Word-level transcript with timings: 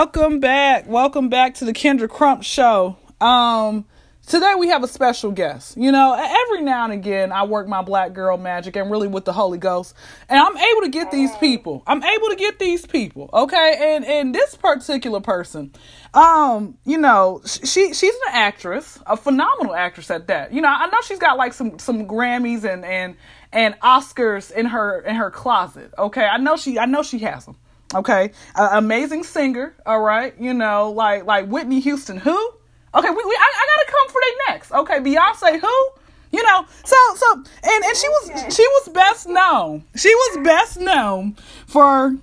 Welcome 0.00 0.40
back. 0.40 0.88
Welcome 0.88 1.28
back 1.28 1.54
to 1.54 1.64
the 1.64 1.72
Kendra 1.72 2.08
Crump 2.08 2.42
Show. 2.42 2.96
Um, 3.20 3.84
today 4.26 4.54
we 4.58 4.66
have 4.66 4.82
a 4.82 4.88
special 4.88 5.30
guest. 5.30 5.76
You 5.76 5.92
know, 5.92 6.14
every 6.14 6.64
now 6.64 6.82
and 6.82 6.92
again 6.92 7.30
I 7.30 7.44
work 7.44 7.68
my 7.68 7.80
black 7.80 8.12
girl 8.12 8.36
magic 8.36 8.74
and 8.74 8.90
really 8.90 9.06
with 9.06 9.24
the 9.24 9.32
Holy 9.32 9.56
Ghost, 9.56 9.94
and 10.28 10.36
I'm 10.36 10.56
able 10.56 10.80
to 10.80 10.88
get 10.88 11.12
these 11.12 11.30
people. 11.36 11.84
I'm 11.86 12.02
able 12.02 12.26
to 12.26 12.34
get 12.34 12.58
these 12.58 12.84
people. 12.84 13.30
Okay, 13.32 13.94
and 13.94 14.04
and 14.04 14.34
this 14.34 14.56
particular 14.56 15.20
person, 15.20 15.72
um, 16.12 16.76
you 16.84 16.98
know, 16.98 17.40
she 17.46 17.94
she's 17.94 18.14
an 18.14 18.32
actress, 18.32 18.98
a 19.06 19.16
phenomenal 19.16 19.76
actress 19.76 20.10
at 20.10 20.26
that. 20.26 20.52
You 20.52 20.60
know, 20.60 20.70
I 20.70 20.86
know 20.86 21.02
she's 21.04 21.20
got 21.20 21.36
like 21.36 21.52
some 21.52 21.78
some 21.78 22.08
Grammys 22.08 22.64
and 22.64 22.84
and 22.84 23.14
and 23.52 23.78
Oscars 23.78 24.50
in 24.50 24.66
her 24.66 25.02
in 25.02 25.14
her 25.14 25.30
closet. 25.30 25.94
Okay, 25.96 26.26
I 26.26 26.38
know 26.38 26.56
she 26.56 26.80
I 26.80 26.86
know 26.86 27.04
she 27.04 27.20
has 27.20 27.44
them. 27.44 27.56
Okay, 27.94 28.32
uh, 28.54 28.70
amazing 28.72 29.22
singer. 29.22 29.74
All 29.86 30.00
right, 30.00 30.34
you 30.38 30.52
know, 30.52 30.90
like 30.90 31.24
like 31.26 31.46
Whitney 31.46 31.80
Houston. 31.80 32.16
Who? 32.18 32.50
Okay, 32.94 33.10
we, 33.10 33.16
we 33.16 33.22
I, 33.22 33.52
I 33.56 33.66
gotta 33.76 33.90
come 33.90 34.08
for 34.08 34.20
they 34.20 34.52
next. 34.52 34.72
Okay, 34.72 34.98
Beyonce. 34.98 35.60
Who? 35.60 35.88
You 36.32 36.42
know, 36.42 36.66
so 36.84 36.96
so 37.14 37.32
and 37.34 37.84
and 37.84 37.96
she 37.96 38.08
was 38.08 38.54
she 38.56 38.62
was 38.66 38.88
best 38.88 39.28
known. 39.28 39.84
She 39.94 40.12
was 40.12 40.44
best 40.44 40.80
known 40.80 41.36
for 41.66 42.16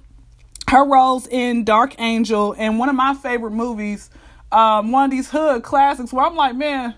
her 0.67 0.85
roles 0.85 1.27
in 1.27 1.63
Dark 1.63 1.99
Angel 1.99 2.55
and 2.58 2.80
one 2.80 2.89
of 2.89 2.95
my 2.95 3.13
favorite 3.13 3.52
movies, 3.52 4.09
um, 4.52 4.91
one 4.91 5.05
of 5.05 5.11
these 5.11 5.30
hood 5.30 5.63
classics 5.63 6.13
where 6.13 6.25
I'm 6.25 6.35
like, 6.35 6.55
man, 6.55 6.95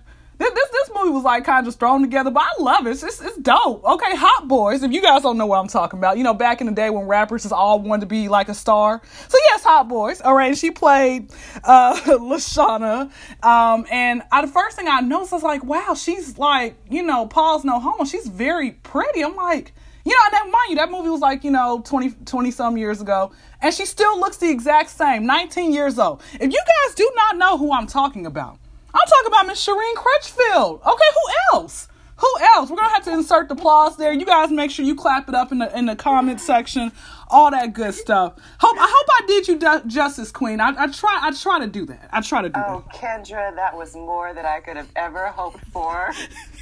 this, 0.50 0.70
this, 0.70 0.90
movie 0.94 1.10
was 1.10 1.24
like 1.24 1.44
kind 1.44 1.68
of 1.68 1.76
thrown 1.76 2.02
together, 2.02 2.32
but 2.32 2.44
I 2.44 2.62
love 2.62 2.88
it. 2.88 2.92
It's, 2.92 3.04
it's, 3.04 3.22
it's 3.22 3.38
dope. 3.38 3.84
Okay, 3.84 4.16
Hot 4.16 4.48
Boyz. 4.48 4.84
If 4.84 4.92
you 4.92 5.02
guys 5.02 5.22
don't 5.22 5.38
know 5.38 5.46
what 5.46 5.60
I'm 5.60 5.68
talking 5.68 6.00
about, 6.00 6.18
you 6.18 6.24
know, 6.24 6.34
back 6.34 6.62
in 6.62 6.68
the 6.68 6.74
day 6.74 6.90
when 6.90 7.06
rappers 7.06 7.44
just 7.44 7.54
all 7.54 7.80
wanted 7.80 8.02
to 8.02 8.08
be 8.08 8.28
like 8.30 8.50
a 8.50 8.54
star. 8.54 9.02
So 9.28 9.38
yes, 9.46 9.64
Hot 9.64 9.88
Boyz. 9.88 10.22
All 10.24 10.36
right, 10.36 10.58
she 10.58 10.72
played 10.72 11.32
uh, 11.64 11.96
Lashana, 12.06 13.12
um, 13.44 13.86
and 13.92 14.24
I, 14.32 14.42
the 14.42 14.52
first 14.52 14.76
thing 14.76 14.88
I 14.88 15.02
noticed 15.02 15.32
was 15.32 15.44
like, 15.44 15.63
wow, 15.63 15.96
she's 15.96 16.38
like, 16.38 16.76
you 16.90 17.04
know, 17.04 17.28
Paul's 17.28 17.63
no 17.63 17.80
homo. 17.80 18.05
She's 18.05 18.28
very 18.28 18.72
pretty. 18.72 19.24
I'm 19.24 19.35
like. 19.35 19.74
You 20.05 20.12
know, 20.12 20.32
that 20.32 20.50
mind 20.52 20.70
you, 20.70 20.76
that 20.76 20.91
movie 20.91 21.07
was 21.07 21.22
like, 21.22 21.46
you 21.46 21.52
know, 21.52 21.82
20, 21.85 22.12
20 22.26 22.52
some 22.52 22.76
years 22.76 23.00
ago, 23.00 23.32
and 23.62 23.74
she 23.74 23.85
still 23.85 24.20
looks 24.20 24.35
the 24.35 24.50
exact 24.50 24.90
same, 24.90 25.26
19 25.26 25.72
years 25.72 25.98
old. 25.98 26.22
If 26.34 26.41
you 26.41 26.60
guys 26.60 26.96
do 26.96 27.10
not 27.16 27.38
know 27.38 27.57
who 27.57 27.72
I'm 27.72 27.88
talking 27.88 28.26
about, 28.26 28.60
I'm 28.94 29.08
talking 29.08 29.27
about 29.27 29.48
Miss 29.48 29.66
Shireen 29.66 29.96
Crutchfield. 29.96 30.82
Okay, 30.86 31.05
who 31.13 31.58
else? 31.58 31.88
Who 32.18 32.32
else? 32.55 32.70
We're 32.70 32.77
gonna 32.77 32.94
have 32.94 33.04
to 33.05 33.13
insert 33.13 33.48
the 33.50 33.55
applause 33.55 33.98
there. 33.98 34.13
You 34.13 34.26
guys 34.26 34.52
make 34.52 34.72
sure 34.72 34.85
you 34.85 34.96
clap 34.96 35.27
it 35.27 35.35
up 35.35 35.52
in 35.52 35.60
the 35.60 35.77
in 35.77 35.88
the 35.88 35.96
comment 35.96 36.40
section 36.40 36.91
all 37.34 37.49
that 37.51 37.73
good 37.73 37.93
stuff. 37.95 38.35
Hope 38.59 38.77
I 38.77 38.87
hope 38.87 39.07
I 39.09 39.26
did 39.27 39.48
you 39.48 39.81
justice, 39.87 40.31
Queen. 40.31 40.62
I, 40.62 40.73
I 40.77 40.87
try 40.87 41.20
I 41.21 41.31
try 41.31 41.59
to 41.59 41.67
do 41.67 41.85
that. 41.87 42.09
I 42.12 42.21
try 42.21 42.43
to 42.43 42.49
do 42.49 42.59
oh, 42.63 42.85
that. 42.87 42.95
Oh, 42.95 42.98
Kendra, 42.98 43.55
that 43.55 43.76
was 43.76 43.95
more 43.95 44.34
than 44.34 44.45
I 44.45 44.59
could 44.59 44.77
have 44.77 44.89
ever 44.95 45.27
hoped 45.27 45.65
for. 45.67 46.13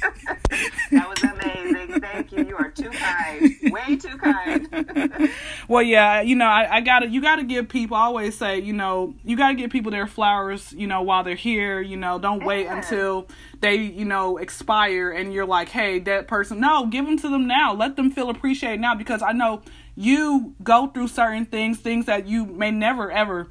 that 0.90 1.08
was 1.08 1.22
amazing. 1.22 2.00
Thank 2.00 2.32
you. 2.32 2.44
You 2.44 2.56
are 2.56 2.70
too 2.70 2.90
kind. 2.90 3.54
Way 3.70 3.96
too 3.96 4.16
kind. 4.16 5.30
well, 5.68 5.82
yeah, 5.82 6.22
you 6.22 6.34
know, 6.34 6.46
I, 6.46 6.76
I 6.76 6.80
gotta 6.80 7.08
you 7.08 7.20
gotta 7.20 7.44
give 7.44 7.68
people. 7.68 7.96
I 7.96 8.04
always 8.04 8.36
say, 8.36 8.58
you 8.58 8.72
know, 8.72 9.14
you 9.24 9.36
gotta 9.36 9.54
give 9.54 9.70
people 9.70 9.90
their 9.92 10.06
flowers. 10.06 10.72
You 10.72 10.86
know, 10.86 11.02
while 11.02 11.22
they're 11.22 11.34
here. 11.34 11.82
You 11.82 11.98
know, 11.98 12.18
don't 12.18 12.44
wait 12.44 12.66
until 12.66 13.28
they 13.60 13.76
you 13.76 14.06
know 14.06 14.38
expire 14.38 15.10
and 15.10 15.34
you're 15.34 15.46
like, 15.46 15.68
hey, 15.68 15.98
that 16.00 16.28
person. 16.28 16.60
No, 16.60 16.86
give 16.86 17.04
them 17.04 17.18
to 17.18 17.28
them 17.28 17.46
now. 17.46 17.74
Let 17.74 17.96
them 17.96 18.10
feel 18.10 18.30
appreciated 18.30 18.80
now 18.80 18.94
because 18.94 19.20
I 19.20 19.32
know 19.32 19.62
you 19.94 20.54
go 20.62 20.88
through 20.88 21.08
certain 21.08 21.46
things, 21.46 21.78
things 21.78 22.06
that 22.06 22.26
you 22.26 22.46
may 22.46 22.70
never 22.70 23.10
ever 23.10 23.48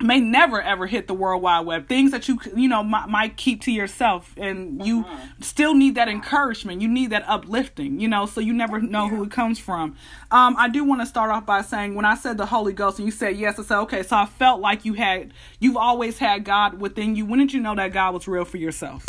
may 0.00 0.20
never 0.20 0.60
ever 0.60 0.86
hit 0.86 1.06
the 1.06 1.14
world 1.14 1.42
wide 1.42 1.64
web. 1.64 1.88
Things 1.88 2.10
that 2.10 2.28
you 2.28 2.38
you 2.54 2.68
know 2.68 2.82
might, 2.82 3.08
might 3.08 3.36
keep 3.36 3.62
to 3.62 3.72
yourself. 3.72 4.34
And 4.36 4.84
you 4.84 5.04
mm-hmm. 5.04 5.42
still 5.42 5.74
need 5.74 5.94
that 5.94 6.08
encouragement. 6.08 6.82
You 6.82 6.88
need 6.88 7.10
that 7.10 7.24
uplifting 7.26 7.98
you 8.00 8.08
know 8.08 8.26
so 8.26 8.40
you 8.40 8.52
never 8.52 8.80
know 8.80 9.04
yeah. 9.04 9.10
who 9.10 9.24
it 9.24 9.30
comes 9.30 9.58
from. 9.58 9.96
Um 10.30 10.56
i 10.58 10.68
do 10.68 10.84
want 10.84 11.00
to 11.00 11.06
start 11.06 11.30
off 11.30 11.46
by 11.46 11.62
saying 11.62 11.94
when 11.94 12.04
i 12.04 12.14
said 12.14 12.36
the 12.36 12.46
holy 12.46 12.72
ghost 12.72 12.98
and 12.98 13.06
you 13.06 13.12
said 13.12 13.36
yes 13.36 13.58
i 13.58 13.62
said 13.62 13.78
okay 13.80 14.02
so 14.02 14.16
i 14.16 14.26
felt 14.26 14.60
like 14.60 14.84
you 14.84 14.94
had 14.94 15.32
you've 15.60 15.76
always 15.76 16.18
had 16.18 16.44
god 16.44 16.80
within 16.80 17.16
you. 17.16 17.24
When 17.24 17.38
did 17.38 17.52
you 17.52 17.60
know 17.60 17.74
that 17.74 17.92
god 17.92 18.14
was 18.14 18.28
real 18.28 18.44
for 18.44 18.58
yourself? 18.58 19.04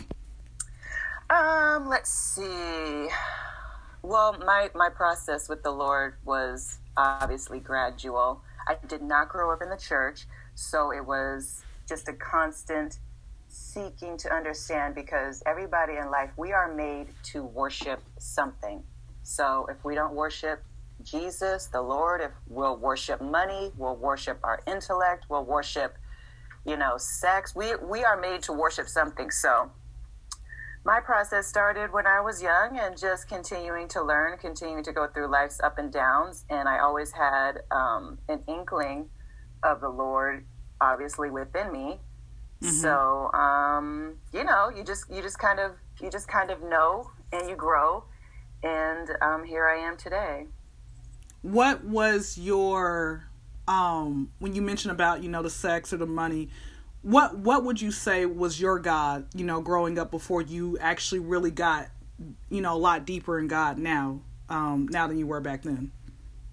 Um 1.30 1.88
let's 1.88 2.10
see 2.10 3.10
well, 4.08 4.38
my, 4.46 4.70
my 4.74 4.90
process 4.90 5.50
with 5.50 5.64
the 5.64 5.72
Lord 5.72 6.16
was 6.24 6.80
obviously 6.96 7.60
gradual. 7.60 8.42
I 8.68 8.78
did 8.88 9.02
not 9.02 9.28
grow 9.28 9.52
up 9.52 9.62
in 9.62 9.70
the 9.70 9.78
church, 9.78 10.28
so 10.56 10.92
it 10.94 11.06
was 11.06 11.64
just 11.88 12.08
a 12.08 12.14
constant 12.14 13.00
seeking 13.50 14.18
to 14.18 14.34
understand 14.34 14.96
because 14.96 15.44
everybody 15.46 15.98
in 15.98 16.10
life, 16.10 16.30
we 16.38 16.54
are 16.54 16.74
made 16.74 17.08
to 17.32 17.44
worship 17.44 18.02
something. 18.18 18.82
So 19.24 19.68
if 19.70 19.84
we 19.84 19.94
don't 19.94 20.14
worship 20.14 20.64
Jesus, 21.04 21.68
the 21.68 21.82
Lord, 21.82 22.22
if 22.22 22.32
we'll 22.48 22.78
worship 22.78 23.22
money, 23.22 23.72
we'll 23.78 23.98
worship 23.98 24.40
our 24.44 24.62
intellect, 24.68 25.26
we'll 25.30 25.44
worship, 25.44 25.98
you 26.66 26.78
know, 26.78 26.98
sex. 26.98 27.56
We 27.56 27.76
we 27.76 28.06
are 28.06 28.20
made 28.20 28.42
to 28.44 28.54
worship 28.54 28.88
something. 28.88 29.32
So 29.32 29.70
my 30.88 31.02
process 31.02 31.46
started 31.46 31.92
when 31.92 32.08
I 32.08 32.22
was 32.22 32.42
young 32.42 32.80
and 32.80 32.98
just 32.98 33.28
continuing 33.28 33.90
to 33.90 34.02
learn, 34.02 34.38
continuing 34.38 34.86
to 34.86 34.94
go 34.94 35.06
through 35.06 35.30
life's 35.30 35.60
up 35.60 35.78
and 35.78 35.92
downs. 35.92 36.46
And 36.50 36.70
I 36.70 36.80
always 36.80 37.12
had 37.12 37.60
um, 37.72 38.20
an 38.30 38.40
inkling 38.48 39.10
of 39.64 39.82
the 39.82 39.90
Lord, 39.90 40.46
obviously 40.80 41.30
within 41.30 41.74
me. 41.74 42.00
Mm-hmm. 42.62 42.70
So, 42.70 43.30
um, 43.34 44.16
you 44.32 44.46
know, 44.46 44.70
you 44.70 44.86
just 44.86 45.12
you 45.14 45.22
just 45.22 45.38
kind 45.40 45.60
of 45.60 45.74
you 46.02 46.10
just 46.10 46.30
kind 46.30 46.52
of 46.52 46.64
know 46.64 47.12
and 47.34 47.50
you 47.50 47.58
grow. 47.58 48.06
And 48.64 49.10
um, 49.22 49.44
here 49.44 49.68
I 49.68 49.80
am 49.80 49.98
today. 49.98 50.48
What 51.42 51.84
was 51.84 52.38
your 52.38 53.28
um, 53.68 54.32
when 54.40 54.56
you 54.56 54.62
mentioned 54.62 54.94
about 54.94 55.22
you 55.22 55.28
know 55.28 55.44
the 55.44 55.50
sex 55.50 55.92
or 55.92 55.98
the 55.98 56.06
money? 56.06 56.48
What 57.08 57.38
what 57.38 57.64
would 57.64 57.80
you 57.80 57.90
say 57.90 58.26
was 58.26 58.60
your 58.60 58.80
God, 58.80 59.28
you 59.34 59.46
know, 59.46 59.62
growing 59.62 59.98
up 59.98 60.12
before 60.12 60.42
you 60.42 60.78
actually 60.82 61.20
really 61.20 61.52
got, 61.52 61.88
you 62.50 62.60
know, 62.60 62.76
a 62.76 62.78
lot 62.78 63.06
deeper 63.06 63.40
in 63.40 63.48
God 63.48 63.78
now, 63.78 64.20
um, 64.50 64.90
now 64.92 65.08
than 65.08 65.18
you 65.18 65.26
were 65.26 65.40
back 65.40 65.64
then? 65.64 65.94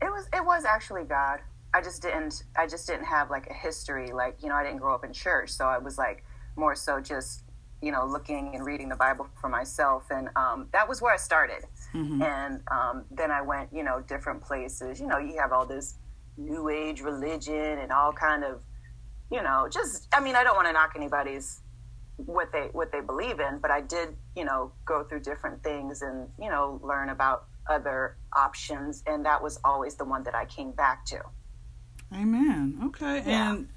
It 0.00 0.12
was 0.12 0.28
it 0.32 0.44
was 0.44 0.64
actually 0.64 1.02
God. 1.04 1.40
I 1.74 1.80
just 1.80 2.02
didn't 2.02 2.44
I 2.56 2.68
just 2.68 2.86
didn't 2.86 3.06
have 3.06 3.30
like 3.30 3.48
a 3.48 3.52
history, 3.52 4.12
like, 4.12 4.44
you 4.44 4.48
know, 4.48 4.54
I 4.54 4.62
didn't 4.62 4.78
grow 4.78 4.94
up 4.94 5.04
in 5.04 5.12
church, 5.12 5.50
so 5.50 5.64
I 5.64 5.78
was 5.78 5.98
like 5.98 6.22
more 6.54 6.76
so 6.76 7.00
just, 7.00 7.42
you 7.82 7.90
know, 7.90 8.06
looking 8.06 8.54
and 8.54 8.64
reading 8.64 8.88
the 8.88 8.94
Bible 8.94 9.26
for 9.40 9.48
myself 9.48 10.04
and 10.12 10.28
um, 10.36 10.68
that 10.72 10.88
was 10.88 11.02
where 11.02 11.12
I 11.12 11.16
started. 11.16 11.64
Mm-hmm. 11.92 12.22
And 12.22 12.60
um, 12.70 13.04
then 13.10 13.32
I 13.32 13.42
went, 13.42 13.70
you 13.72 13.82
know, 13.82 14.04
different 14.06 14.40
places. 14.40 15.00
You 15.00 15.08
know, 15.08 15.18
you 15.18 15.36
have 15.36 15.50
all 15.50 15.66
this 15.66 15.94
new 16.36 16.68
age 16.68 17.00
religion 17.00 17.80
and 17.80 17.90
all 17.90 18.12
kind 18.12 18.44
of 18.44 18.60
you 19.34 19.42
know, 19.42 19.68
just 19.68 20.08
I 20.14 20.20
mean, 20.20 20.36
I 20.36 20.44
don't 20.44 20.54
want 20.54 20.68
to 20.68 20.72
knock 20.72 20.92
anybody's 20.94 21.60
what 22.16 22.52
they 22.52 22.68
what 22.72 22.92
they 22.92 23.00
believe 23.00 23.40
in, 23.40 23.58
but 23.58 23.72
I 23.72 23.80
did, 23.80 24.10
you 24.36 24.44
know, 24.44 24.70
go 24.84 25.02
through 25.02 25.20
different 25.20 25.62
things 25.64 26.02
and, 26.02 26.28
you 26.40 26.48
know, 26.48 26.80
learn 26.84 27.08
about 27.08 27.46
other 27.68 28.16
options 28.36 29.02
and 29.06 29.24
that 29.26 29.42
was 29.42 29.58
always 29.64 29.96
the 29.96 30.04
one 30.04 30.22
that 30.22 30.36
I 30.36 30.44
came 30.44 30.70
back 30.70 31.04
to. 31.06 31.20
Amen. 32.12 32.78
Okay. 32.84 33.24
Yeah. 33.26 33.50
And 33.50 33.68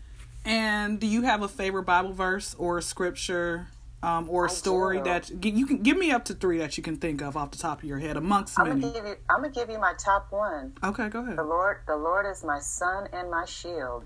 and 0.46 1.00
do 1.00 1.08
you 1.08 1.24
have 1.24 1.42
a 1.42 1.48
favorite 1.48 1.84
Bible 1.84 2.14
verse 2.14 2.54
or 2.60 2.80
scripture 2.82 3.68
um, 4.04 4.30
or 4.30 4.46
a 4.46 4.50
story 4.50 5.02
that 5.02 5.44
you 5.44 5.66
can 5.66 5.82
give 5.82 5.98
me 5.98 6.12
up 6.12 6.26
to 6.26 6.36
three 6.36 6.60
that 6.60 6.78
you 6.78 6.84
can 6.84 6.98
think 6.98 7.24
of 7.24 7.36
off 7.36 7.50
the 7.50 7.58
top 7.58 7.80
of 7.80 7.86
your 7.86 7.98
head 7.98 8.16
amongst 8.16 8.60
I'm 8.60 8.70
many. 8.70 8.82
Gonna 8.82 8.94
give 8.94 9.06
you, 9.06 9.16
I'm 9.28 9.38
gonna 9.38 9.50
give 9.50 9.72
you 9.72 9.80
my 9.80 9.94
top 9.98 10.28
one. 10.30 10.74
Okay, 10.84 11.10
go 11.10 11.24
ahead. 11.24 11.36
The 11.36 11.44
Lord, 11.44 11.78
the 11.88 11.98
Lord 11.98 12.28
is 12.28 12.44
my 12.44 12.60
sun 12.60 13.10
and 13.12 13.32
my 13.32 13.46
shield. 13.46 14.06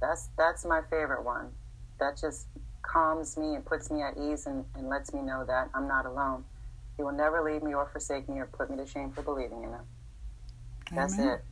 That's 0.00 0.28
that's 0.36 0.64
my 0.64 0.80
favorite 0.90 1.24
one. 1.24 1.50
That 1.98 2.16
just 2.18 2.46
calms 2.82 3.36
me 3.36 3.54
and 3.54 3.64
puts 3.64 3.90
me 3.90 4.02
at 4.02 4.16
ease 4.16 4.46
and, 4.46 4.64
and 4.74 4.88
lets 4.88 5.12
me 5.12 5.20
know 5.20 5.44
that 5.46 5.68
I'm 5.74 5.86
not 5.86 6.06
alone. 6.06 6.44
He 6.96 7.02
will 7.02 7.12
never 7.12 7.42
leave 7.42 7.62
me 7.62 7.74
or 7.74 7.86
forsake 7.86 8.28
me 8.28 8.38
or 8.38 8.46
put 8.46 8.70
me 8.70 8.76
to 8.76 8.86
shame 8.86 9.12
for 9.12 9.22
believing 9.22 9.62
in 9.62 9.70
him. 9.70 9.82
That's 10.92 11.14
Amen. 11.14 11.28
it. 11.28 11.44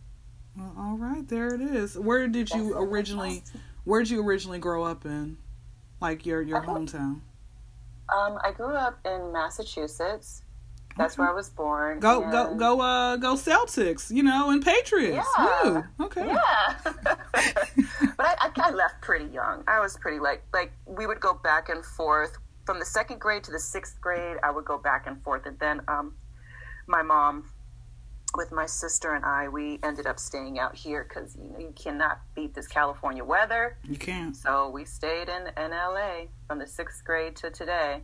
Well, 0.57 0.75
all 0.79 0.97
right, 0.97 1.27
there 1.29 1.55
it 1.55 1.61
is. 1.61 1.99
Where 1.99 2.27
did 2.27 2.51
you 2.51 2.73
That's 2.73 2.85
originally? 2.85 3.43
Where 3.85 4.03
did 4.03 4.11
you 4.11 4.23
originally 4.23 4.59
grow 4.59 4.85
up 4.85 5.05
in? 5.05 5.37
Like 6.01 6.27
your 6.27 6.43
your 6.43 6.63
hometown? 6.63 7.21
Um, 8.09 8.39
I 8.43 8.53
grew 8.53 8.75
up 8.75 8.99
in 9.05 9.33
Massachusetts, 9.33 10.43
that's 10.99 11.15
okay. 11.15 11.23
where 11.23 11.31
I 11.31 11.35
was 11.35 11.49
born. 11.49 12.01
Go 12.01 12.23
and... 12.25 12.33
go 12.33 12.55
go 12.55 12.81
uh 12.81 13.17
go 13.17 13.35
Celtics, 13.35 14.11
you 14.11 14.25
know, 14.25 14.51
and 14.51 14.63
Patriots. 14.63 15.27
Yeah. 15.39 15.83
Okay. 16.01 16.27
Yeah. 16.27 16.75
but 18.19 18.27
I, 18.27 18.35
I, 18.41 18.69
I 18.69 18.71
left 18.73 19.01
pretty 19.01 19.33
young. 19.33 19.65
I 19.67 19.81
was 19.81 19.97
pretty 19.97 20.19
like 20.19 20.43
like 20.53 20.73
we 20.85 21.07
would 21.07 21.21
go 21.21 21.33
back 21.33 21.71
and 21.71 21.83
forth 21.83 22.37
from 22.67 22.79
the 22.79 22.85
second 22.85 23.21
grade 23.21 23.45
to 23.45 23.51
the 23.51 23.61
sixth 23.61 23.99
grade. 24.01 24.37
I 24.43 24.51
would 24.51 24.67
go 24.67 24.77
back 24.77 25.07
and 25.07 25.23
forth, 25.23 25.47
and 25.47 25.59
then 25.59 25.81
um, 25.89 26.15
my 26.87 27.01
mom 27.01 27.49
with 28.37 28.53
my 28.53 28.67
sister 28.67 29.15
and 29.15 29.25
I, 29.25 29.49
we 29.49 29.79
ended 29.83 30.07
up 30.07 30.19
staying 30.19 30.59
out 30.59 30.77
here 30.77 31.07
because 31.09 31.35
you 31.37 31.49
know 31.51 31.59
you 31.59 31.73
cannot 31.75 32.21
beat 32.35 32.55
this 32.55 32.67
California 32.67 33.25
weather. 33.25 33.79
You 33.89 33.97
can't. 33.97 34.37
So 34.37 34.69
we 34.69 34.85
stayed 34.85 35.29
in 35.29 35.47
in 35.57 35.71
LA 35.71 36.25
from 36.49 36.59
the 36.59 36.67
sixth 36.67 37.05
grade 37.05 37.37
to 37.37 37.51
today. 37.51 38.03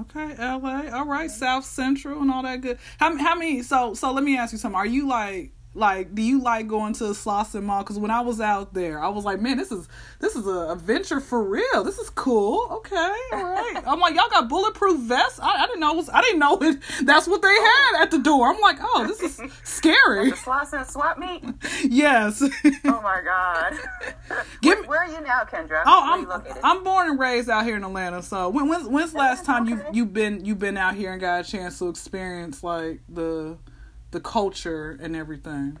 Okay, 0.00 0.34
LA. 0.38 0.90
All 0.92 1.06
right, 1.06 1.30
South 1.30 1.64
Central 1.64 2.20
and 2.20 2.30
all 2.30 2.42
that 2.42 2.60
good. 2.60 2.78
How 2.98 3.16
how 3.16 3.34
many? 3.34 3.62
So 3.62 3.94
so 3.94 4.12
let 4.12 4.24
me 4.24 4.36
ask 4.36 4.52
you 4.52 4.58
something. 4.58 4.76
Are 4.76 4.86
you 4.86 5.08
like 5.08 5.52
like, 5.74 6.14
do 6.14 6.20
you 6.20 6.42
like 6.42 6.68
going 6.68 6.92
to 6.94 7.04
Slauson 7.04 7.62
Mall? 7.62 7.82
Because 7.82 7.98
when 7.98 8.10
I 8.10 8.20
was 8.20 8.42
out 8.42 8.74
there, 8.74 9.02
I 9.02 9.08
was 9.08 9.24
like, 9.24 9.40
man, 9.40 9.56
this 9.56 9.72
is 9.72 9.88
this 10.18 10.36
is 10.36 10.46
a 10.46 10.70
adventure 10.70 11.18
for 11.18 11.42
real. 11.42 11.82
This 11.82 11.98
is 11.98 12.10
cool. 12.10 12.68
Okay, 12.70 13.14
all 13.32 13.44
right. 13.44 13.82
I'm 13.86 13.98
like, 13.98 14.14
y'all 14.14 14.28
got 14.28 14.50
bulletproof 14.50 15.00
vests. 15.00 15.40
I, 15.40 15.48
I 15.48 15.66
didn't 15.66 15.80
know. 15.80 15.94
Was, 15.94 16.10
I 16.10 16.20
didn't 16.20 16.40
know 16.40 16.58
it, 16.60 16.78
that's 17.04 17.26
what 17.26 17.40
they 17.40 17.48
had 17.48 18.02
at 18.02 18.10
the 18.10 18.18
door. 18.18 18.52
I'm 18.52 18.60
like, 18.60 18.76
oh, 18.82 19.06
this 19.06 19.22
is 19.22 19.52
scary. 19.64 20.30
the 20.30 20.36
Slauson 20.36 20.86
swap 20.86 21.16
meet. 21.16 21.42
yes. 21.84 22.42
oh 22.84 23.00
my 23.00 23.22
god. 23.24 23.72
Give 24.60 24.78
where, 24.80 24.88
where, 24.88 25.00
are 25.00 25.08
you 25.08 25.22
now, 25.22 25.44
Kendra? 25.44 25.82
Oh, 25.86 26.02
I'm 26.04 26.54
I'm 26.62 26.84
born 26.84 27.08
and 27.08 27.18
raised 27.18 27.48
out 27.48 27.64
here 27.64 27.76
in 27.76 27.84
Atlanta. 27.84 28.22
So 28.22 28.50
when 28.50 28.68
when's, 28.68 28.86
when's 28.86 29.12
the 29.12 29.18
last 29.18 29.46
time 29.46 29.66
you 29.66 29.82
you've 29.90 30.12
been 30.12 30.44
you've 30.44 30.58
been 30.58 30.76
out 30.76 30.94
here 30.96 31.12
and 31.12 31.20
got 31.20 31.46
a 31.46 31.50
chance 31.50 31.78
to 31.78 31.88
experience 31.88 32.62
like 32.62 33.00
the 33.08 33.56
the 34.12 34.20
culture 34.20 34.96
and 35.02 35.16
everything? 35.16 35.78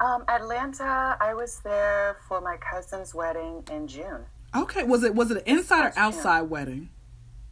Um, 0.00 0.24
Atlanta. 0.28 1.16
I 1.20 1.32
was 1.34 1.60
there 1.60 2.18
for 2.28 2.40
my 2.40 2.56
cousin's 2.56 3.14
wedding 3.14 3.62
in 3.70 3.86
June. 3.86 4.26
Okay, 4.54 4.82
was 4.82 5.04
it 5.04 5.14
was 5.14 5.30
it 5.30 5.38
an 5.38 5.42
inside 5.46 5.86
or 5.86 5.92
outside 5.96 6.40
June. 6.40 6.50
wedding? 6.50 6.88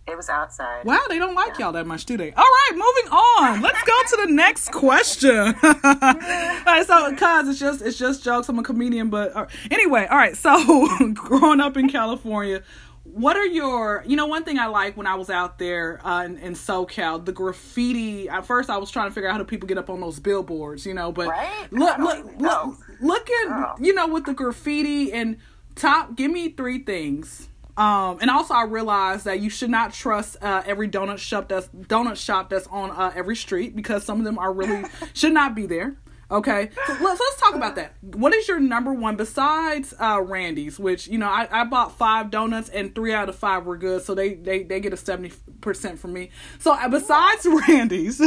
It 0.06 0.17
was 0.19 0.29
outside. 0.29 0.85
Wow, 0.85 1.00
they 1.09 1.19
don't 1.19 1.35
like 1.35 1.59
yeah. 1.59 1.67
y'all 1.67 1.73
that 1.73 1.87
much, 1.87 2.05
do 2.05 2.19
they? 2.19 2.31
All 2.32 2.43
right, 2.43 2.71
moving 2.73 3.11
on. 3.11 3.62
Let's 3.62 3.82
go 3.85 3.93
to 4.09 4.26
the 4.26 4.32
next 4.35 4.69
question. 4.73 5.32
all 5.62 5.82
right, 5.82 6.85
so 6.87 7.17
cause 7.17 7.49
it's 7.49 7.59
just 7.59 7.81
it's 7.81 7.99
just 7.99 8.23
jokes. 8.23 8.49
I'm 8.49 8.59
a 8.59 8.62
comedian, 8.62 9.09
but 9.09 9.35
uh, 9.35 9.47
anyway, 9.70 10.06
all 10.11 10.19
right. 10.19 10.37
So 10.37 11.12
growing 11.15 11.61
up 11.61 11.77
in 11.79 11.88
California, 11.88 12.62
what 13.05 13.37
are 13.37 13.47
your 13.47 14.03
you 14.06 14.17
know 14.17 14.27
one 14.27 14.45
thing 14.45 14.59
i 14.59 14.67
like 14.67 14.97
when 14.97 15.06
i 15.06 15.15
was 15.15 15.29
out 15.29 15.59
there 15.59 16.05
uh, 16.06 16.25
in, 16.25 16.39
in, 16.39 16.55
socal 16.55 17.23
the 17.25 17.33
graffiti 17.33 18.29
at 18.29 18.47
first 18.47 18.71
i 18.71 18.77
was 18.79 18.91
trying 18.91 19.09
to 19.09 19.15
figure 19.15 19.29
out 19.29 19.33
how 19.33 19.39
do 19.39 19.45
people 19.45 19.69
get 19.69 19.77
up 19.79 19.91
on 19.91 20.01
those 20.01 20.19
billboards 20.19 20.87
you 20.87 20.95
know 20.95 21.12
but 21.12 21.29
right? 21.29 21.71
look 21.71 21.99
look 21.99 22.25
look 22.39 22.79
look 23.01 23.31
at 23.31 23.79
you 23.79 23.93
know 23.93 24.09
with 24.09 24.25
the 24.25 24.33
graffiti 24.33 25.12
and 25.12 25.37
top 25.75 26.17
give 26.17 26.31
me 26.31 26.49
three 26.49 26.79
things 26.79 27.49
um, 27.77 28.19
and 28.21 28.31
also 28.31 28.55
I 28.55 28.65
realized 28.65 29.25
that 29.25 29.41
you 29.41 29.51
should 29.51 29.71
not 29.71 29.93
trust 29.93 30.37
uh, 30.41 30.62
every 30.65 30.89
donut 30.89 31.19
shop 31.19 31.49
that's 31.49 31.67
donut 31.69 32.17
shop 32.17 32.49
that's 32.49 32.69
on 32.69 32.93
uh, 32.93 33.12
every 33.17 33.35
street 33.35 33.75
because 33.75 34.05
some 34.05 34.19
of 34.19 34.25
them 34.25 34.39
are 34.39 34.53
really 34.53 34.89
should 35.12 35.33
not 35.33 35.56
be 35.56 35.67
there. 35.67 35.97
Okay, 36.31 36.71
so 36.87 36.93
let's 36.94 37.21
let's 37.21 37.37
talk 37.38 37.55
about 37.55 37.76
that. 37.76 37.94
What 38.00 38.35
is 38.35 38.49
your 38.49 38.59
number 38.59 38.93
one 38.94 39.17
besides 39.17 39.93
uh, 40.00 40.23
Randy's? 40.23 40.79
Which 40.79 41.06
you 41.06 41.19
know, 41.19 41.29
I, 41.29 41.47
I 41.50 41.65
bought 41.65 41.99
five 41.99 42.31
donuts 42.31 42.71
and 42.71 42.94
three 42.94 43.12
out 43.12 43.29
of 43.29 43.37
five 43.37 43.67
were 43.67 43.76
good, 43.76 44.03
so 44.03 44.15
they 44.15 44.35
they, 44.35 44.62
they 44.62 44.81
get 44.81 44.93
a 44.94 44.97
seventy 44.97 45.32
percent 45.61 45.99
from 45.99 46.15
me. 46.15 46.31
So 46.59 46.73
uh, 46.73 46.88
besides 46.88 47.47
Randy's, 47.69 48.23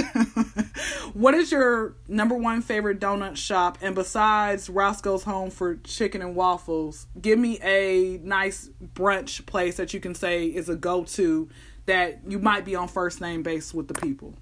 what 1.13 1.33
is 1.33 1.51
your 1.51 1.95
number 2.07 2.35
one 2.35 2.61
favorite 2.61 2.99
donut 2.99 3.35
shop? 3.35 3.79
And 3.81 3.95
besides 3.95 4.69
Roscoe's 4.69 5.23
Home 5.23 5.49
for 5.49 5.77
Chicken 5.77 6.21
and 6.21 6.35
Waffles, 6.35 7.07
give 7.19 7.39
me 7.39 7.59
a 7.63 8.19
nice 8.23 8.69
brunch 8.93 9.45
place 9.47 9.77
that 9.77 9.93
you 9.93 9.99
can 9.99 10.13
say 10.13 10.45
is 10.45 10.69
a 10.69 10.75
go 10.75 11.03
to 11.03 11.49
that 11.87 12.19
you 12.27 12.37
might 12.37 12.63
be 12.63 12.75
on 12.75 12.87
first 12.87 13.21
name 13.21 13.41
base 13.41 13.73
with 13.73 13.87
the 13.87 13.95
people. 13.95 14.35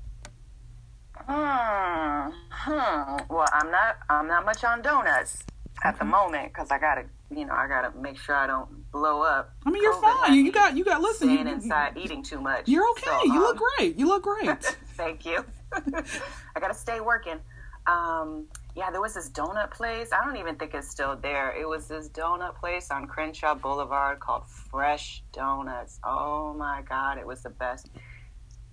Hmm. 1.27 2.29
Hmm. 2.49 3.17
Well, 3.29 3.47
I'm 3.51 3.71
not. 3.71 3.97
I'm 4.09 4.27
not 4.27 4.45
much 4.45 4.63
on 4.63 4.81
donuts 4.81 5.43
at 5.83 5.97
the 5.99 6.05
moment 6.05 6.53
because 6.53 6.71
I 6.71 6.79
gotta, 6.79 7.05
you 7.29 7.45
know, 7.45 7.53
I 7.53 7.67
gotta 7.67 7.97
make 7.97 8.17
sure 8.17 8.35
I 8.35 8.47
don't 8.47 8.91
blow 8.91 9.21
up. 9.21 9.53
I 9.65 9.71
mean, 9.71 9.81
you're 9.81 9.99
fine. 10.01 10.33
You, 10.33 10.43
you 10.43 10.51
got. 10.51 10.77
You 10.77 10.83
got. 10.83 11.01
Listen, 11.01 11.29
staying 11.29 11.47
you, 11.47 11.53
inside 11.53 11.97
eating 11.97 12.23
too 12.23 12.39
much. 12.39 12.67
You're 12.67 12.87
okay. 12.91 13.05
So, 13.05 13.25
you 13.25 13.33
um, 13.33 13.39
look 13.39 13.57
great. 13.77 13.97
You 13.97 14.07
look 14.07 14.23
great. 14.23 14.63
thank 14.95 15.25
you. 15.25 15.43
I 15.73 16.59
gotta 16.59 16.73
stay 16.73 16.99
working. 16.99 17.39
Um, 17.87 18.47
yeah, 18.75 18.91
there 18.91 19.01
was 19.01 19.13
this 19.13 19.29
donut 19.29 19.71
place. 19.71 20.11
I 20.11 20.23
don't 20.25 20.37
even 20.37 20.55
think 20.55 20.73
it's 20.73 20.89
still 20.89 21.15
there. 21.15 21.55
It 21.55 21.67
was 21.67 21.87
this 21.87 22.09
donut 22.09 22.55
place 22.55 22.91
on 22.91 23.07
Crenshaw 23.07 23.55
Boulevard 23.55 24.19
called 24.19 24.45
Fresh 24.47 25.23
Donuts. 25.31 25.99
Oh 26.03 26.53
my 26.53 26.81
god, 26.87 27.17
it 27.17 27.25
was 27.25 27.41
the 27.41 27.51
best 27.51 27.89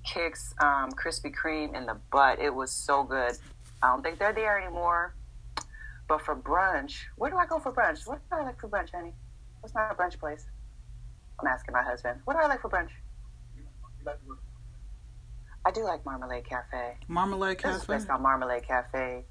kicks 0.05 0.55
um, 0.61 0.91
Krispy 0.93 1.35
Kreme 1.35 1.77
in 1.77 1.87
the 1.87 1.97
butt. 2.11 2.39
It 2.39 2.55
was 2.55 2.71
so 2.71 3.03
good. 3.03 3.37
I 3.83 3.89
don't 3.89 4.03
think 4.03 4.19
they're 4.19 4.33
there 4.33 4.59
anymore. 4.61 5.15
But 6.09 6.23
for 6.23 6.37
brunch, 6.37 7.05
where 7.17 7.31
do 7.31 7.37
I 7.37 7.47
go 7.47 7.59
for 7.59 7.73
brunch? 7.73 8.07
What 8.07 8.21
do 8.31 8.37
I 8.37 8.43
like 8.43 8.61
for 8.61 8.69
brunch, 8.69 8.91
honey? 8.93 9.15
What's 9.61 9.75
my 9.75 9.91
brunch 9.97 10.19
place? 10.19 10.47
I'm 11.41 11.47
asking 11.47 11.73
my 11.73 11.83
husband. 11.83 12.21
What 12.25 12.35
do 12.35 12.41
I 12.41 12.47
like 12.47 12.61
for 12.61 12.69
brunch? 12.69 12.91
I 15.65 15.71
do 15.71 15.85
like 15.85 16.05
Marmalade 16.05 16.45
Cafe. 16.45 16.97
Marmalade 17.09 17.59
Cafe. 17.59 17.75
This 17.75 17.85
place 17.85 18.05
called 18.05 18.21
Marmalade 18.21 18.67
Cafe. 18.67 19.25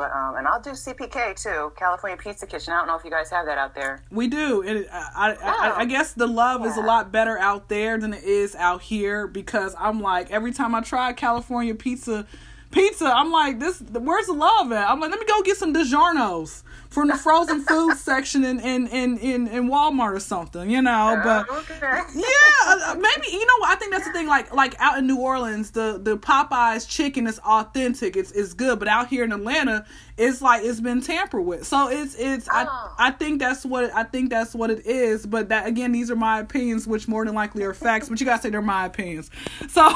But 0.00 0.12
um, 0.12 0.36
and 0.36 0.48
I'll 0.48 0.62
do 0.62 0.70
CPK 0.70 1.42
too, 1.42 1.74
California 1.76 2.16
Pizza 2.16 2.46
Kitchen. 2.46 2.72
I 2.72 2.78
don't 2.78 2.86
know 2.86 2.96
if 2.96 3.04
you 3.04 3.10
guys 3.10 3.28
have 3.28 3.44
that 3.44 3.58
out 3.58 3.74
there. 3.74 4.02
We 4.10 4.28
do. 4.28 4.62
It, 4.62 4.88
I, 4.90 5.32
I, 5.32 5.32
I, 5.32 5.78
I 5.80 5.84
guess 5.84 6.14
the 6.14 6.26
love 6.26 6.62
yeah. 6.62 6.68
is 6.68 6.78
a 6.78 6.80
lot 6.80 7.12
better 7.12 7.36
out 7.36 7.68
there 7.68 7.98
than 7.98 8.14
it 8.14 8.24
is 8.24 8.56
out 8.56 8.80
here 8.80 9.26
because 9.26 9.76
I'm 9.78 10.00
like 10.00 10.30
every 10.30 10.52
time 10.52 10.74
I 10.74 10.80
try 10.80 11.12
California 11.12 11.74
pizza, 11.74 12.26
pizza, 12.70 13.06
I'm 13.06 13.30
like 13.30 13.58
this. 13.58 13.80
Where's 13.80 14.26
the 14.26 14.32
love 14.32 14.72
at? 14.72 14.88
I'm 14.88 15.00
like, 15.00 15.10
let 15.10 15.20
me 15.20 15.26
go 15.26 15.42
get 15.42 15.56
some 15.56 15.74
DiGiorno's 15.74 16.62
from 16.90 17.08
the 17.08 17.16
frozen 17.16 17.64
food 17.64 17.96
section 17.96 18.44
in, 18.44 18.60
in, 18.60 18.86
in, 18.88 19.18
in, 19.18 19.46
in 19.48 19.68
Walmart 19.68 20.16
or 20.16 20.20
something, 20.20 20.68
you 20.68 20.82
know. 20.82 21.20
But 21.22 21.48
okay. 21.50 21.78
yeah, 22.14 22.24
uh, 22.66 22.94
maybe 22.94 23.28
you 23.32 23.46
know. 23.46 23.66
I 23.66 23.76
think 23.78 23.92
that's 23.92 24.06
the 24.06 24.12
thing. 24.12 24.26
Like 24.26 24.52
like 24.54 24.74
out 24.78 24.98
in 24.98 25.06
New 25.06 25.18
Orleans, 25.18 25.70
the 25.70 25.98
the 26.02 26.18
Popeyes 26.18 26.88
chicken 26.88 27.26
is 27.26 27.38
authentic. 27.40 28.16
It's 28.16 28.32
it's 28.32 28.54
good. 28.54 28.78
But 28.78 28.88
out 28.88 29.08
here 29.08 29.24
in 29.24 29.32
Atlanta, 29.32 29.86
it's 30.20 30.42
like 30.42 30.64
it's 30.64 30.80
been 30.80 31.00
tampered 31.00 31.44
with. 31.44 31.66
So 31.66 31.88
it's 31.88 32.14
it's. 32.14 32.46
Oh. 32.52 32.94
I 32.98 33.08
I 33.08 33.10
think 33.10 33.40
that's 33.40 33.64
what 33.64 33.92
I 33.94 34.04
think 34.04 34.30
that's 34.30 34.54
what 34.54 34.70
it 34.70 34.86
is. 34.86 35.26
But 35.26 35.48
that 35.48 35.66
again, 35.66 35.92
these 35.92 36.10
are 36.10 36.16
my 36.16 36.40
opinions, 36.40 36.86
which 36.86 37.08
more 37.08 37.24
than 37.24 37.34
likely 37.34 37.64
are 37.64 37.72
facts. 37.74 38.08
But 38.08 38.20
you 38.20 38.26
gotta 38.26 38.42
say 38.42 38.50
they're 38.50 38.62
my 38.62 38.86
opinions. 38.86 39.30
So 39.68 39.88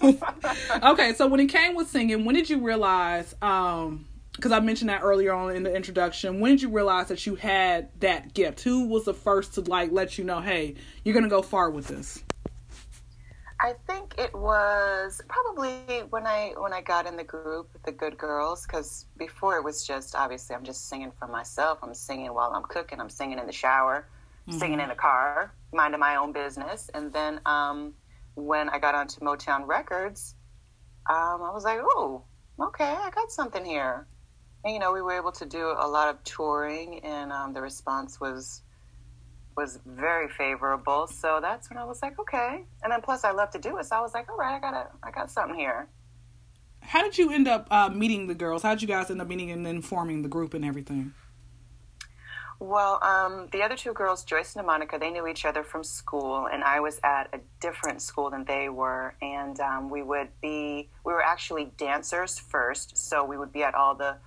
okay. 0.82 1.12
So 1.14 1.26
when 1.26 1.40
it 1.40 1.46
came 1.46 1.74
with 1.74 1.88
singing, 1.88 2.24
when 2.24 2.34
did 2.34 2.50
you 2.50 2.58
realize? 2.58 3.34
um 3.42 4.06
because 4.32 4.52
I 4.52 4.60
mentioned 4.60 4.88
that 4.90 5.02
earlier 5.02 5.32
on 5.32 5.56
in 5.56 5.64
the 5.64 5.74
introduction. 5.74 6.38
When 6.38 6.52
did 6.52 6.62
you 6.62 6.68
realize 6.68 7.08
that 7.08 7.26
you 7.26 7.34
had 7.34 7.88
that 8.00 8.34
gift? 8.34 8.60
Who 8.60 8.86
was 8.86 9.04
the 9.04 9.12
first 9.12 9.54
to 9.54 9.62
like 9.62 9.90
let 9.90 10.16
you 10.16 10.22
know, 10.24 10.40
hey, 10.40 10.76
you're 11.04 11.14
gonna 11.14 11.28
go 11.28 11.42
far 11.42 11.70
with 11.70 11.88
this? 11.88 12.22
I 13.60 13.74
think 13.86 14.14
it 14.18 14.32
was 14.34 15.20
probably 15.28 16.02
when 16.10 16.26
I 16.26 16.52
when 16.56 16.72
I 16.72 16.80
got 16.80 17.06
in 17.06 17.16
the 17.16 17.24
group 17.24 17.70
the 17.84 17.92
good 17.92 18.16
girls 18.16 18.64
because 18.64 19.06
before 19.16 19.56
it 19.56 19.64
was 19.64 19.86
just 19.86 20.14
obviously 20.14 20.54
I'm 20.54 20.64
just 20.64 20.88
singing 20.88 21.12
for 21.18 21.26
myself. 21.26 21.78
I'm 21.82 21.94
singing 21.94 22.32
while 22.32 22.52
I'm 22.52 22.62
cooking. 22.62 23.00
I'm 23.00 23.10
singing 23.10 23.38
in 23.38 23.46
the 23.46 23.52
shower, 23.52 24.06
mm-hmm. 24.48 24.58
singing 24.58 24.80
in 24.80 24.88
the 24.88 24.94
car, 24.94 25.52
minding 25.72 25.98
my 25.98 26.16
own 26.16 26.32
business. 26.32 26.88
And 26.94 27.12
then 27.12 27.40
um, 27.46 27.94
when 28.36 28.68
I 28.68 28.78
got 28.78 28.94
onto 28.94 29.20
Motown 29.20 29.66
Records, 29.66 30.36
um, 31.10 31.42
I 31.42 31.50
was 31.52 31.64
like, 31.64 31.80
oh, 31.82 32.22
okay, 32.60 32.84
I 32.84 33.10
got 33.10 33.32
something 33.32 33.64
here 33.64 34.06
and, 34.64 34.74
you 34.74 34.80
know, 34.80 34.92
we 34.92 35.02
were 35.02 35.12
able 35.12 35.32
to 35.32 35.46
do 35.46 35.74
a 35.78 35.86
lot 35.86 36.08
of 36.08 36.22
touring, 36.24 37.00
and 37.04 37.32
um, 37.32 37.52
the 37.52 37.62
response 37.62 38.20
was 38.20 38.62
was 39.58 39.80
very 39.84 40.28
favorable. 40.28 41.08
So 41.08 41.40
that's 41.42 41.68
when 41.68 41.78
I 41.78 41.84
was 41.84 42.00
like, 42.00 42.16
okay. 42.20 42.62
And 42.84 42.92
then 42.92 43.00
plus, 43.02 43.24
I 43.24 43.32
love 43.32 43.50
to 43.50 43.58
do 43.58 43.76
it, 43.78 43.86
so 43.86 43.96
I 43.96 44.00
was 44.00 44.14
like, 44.14 44.30
all 44.30 44.36
right, 44.36 44.54
I 44.54 44.60
got 44.60 44.72
a, 44.72 44.86
I 45.02 45.10
got 45.10 45.32
something 45.32 45.58
here. 45.58 45.88
How 46.80 47.02
did 47.02 47.18
you 47.18 47.32
end 47.32 47.48
up 47.48 47.66
uh, 47.70 47.88
meeting 47.88 48.28
the 48.28 48.36
girls? 48.36 48.62
How 48.62 48.74
did 48.74 48.82
you 48.82 48.88
guys 48.88 49.10
end 49.10 49.20
up 49.20 49.26
meeting 49.26 49.50
and 49.50 49.66
then 49.66 49.82
forming 49.82 50.22
the 50.22 50.28
group 50.28 50.54
and 50.54 50.64
everything? 50.64 51.12
Well, 52.60 53.00
um, 53.02 53.48
the 53.52 53.62
other 53.62 53.76
two 53.76 53.92
girls, 53.92 54.22
Joyce 54.22 54.54
and 54.54 54.64
Monica, 54.64 54.96
they 54.96 55.10
knew 55.10 55.26
each 55.26 55.44
other 55.44 55.64
from 55.64 55.82
school, 55.82 56.46
and 56.46 56.62
I 56.62 56.78
was 56.78 57.00
at 57.02 57.28
a 57.32 57.40
different 57.60 58.00
school 58.00 58.30
than 58.30 58.44
they 58.44 58.68
were. 58.68 59.14
And 59.20 59.58
um, 59.58 59.90
we 59.90 60.02
would 60.02 60.28
be, 60.40 60.88
we 61.04 61.12
were 61.12 61.22
actually 61.22 61.72
dancers 61.76 62.38
first, 62.38 62.96
so 62.96 63.24
we 63.24 63.36
would 63.36 63.52
be 63.52 63.64
at 63.64 63.74
all 63.74 63.96
the 63.96 64.18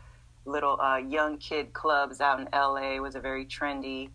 little 0.45 0.79
uh, 0.81 0.97
young 0.97 1.37
kid 1.37 1.71
clubs 1.71 2.19
out 2.19 2.39
in 2.41 2.49
LA. 2.53 2.95
It 2.95 3.01
was 3.01 3.15
a 3.15 3.21
very 3.21 3.45
trendy, 3.45 4.09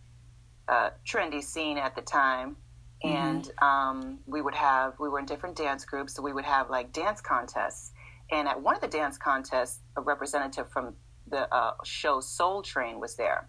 uh, 0.69 0.89
trendy 1.05 1.43
scene 1.43 1.77
at 1.77 1.95
the 1.95 2.01
time. 2.01 2.55
Mm-hmm. 3.03 3.15
And 3.15 3.51
um, 3.61 4.19
we 4.25 4.41
would 4.41 4.55
have, 4.55 4.93
we 4.99 5.09
were 5.09 5.19
in 5.19 5.25
different 5.25 5.55
dance 5.55 5.85
groups, 5.85 6.15
so 6.15 6.21
we 6.21 6.33
would 6.33 6.45
have 6.45 6.69
like 6.69 6.91
dance 6.93 7.21
contests. 7.21 7.91
And 8.31 8.47
at 8.47 8.61
one 8.61 8.75
of 8.75 8.81
the 8.81 8.87
dance 8.87 9.17
contests, 9.17 9.79
a 9.95 10.01
representative 10.01 10.69
from 10.71 10.95
the 11.29 11.53
uh, 11.53 11.73
show 11.83 12.19
Soul 12.19 12.61
Train 12.61 12.99
was 12.99 13.15
there. 13.15 13.47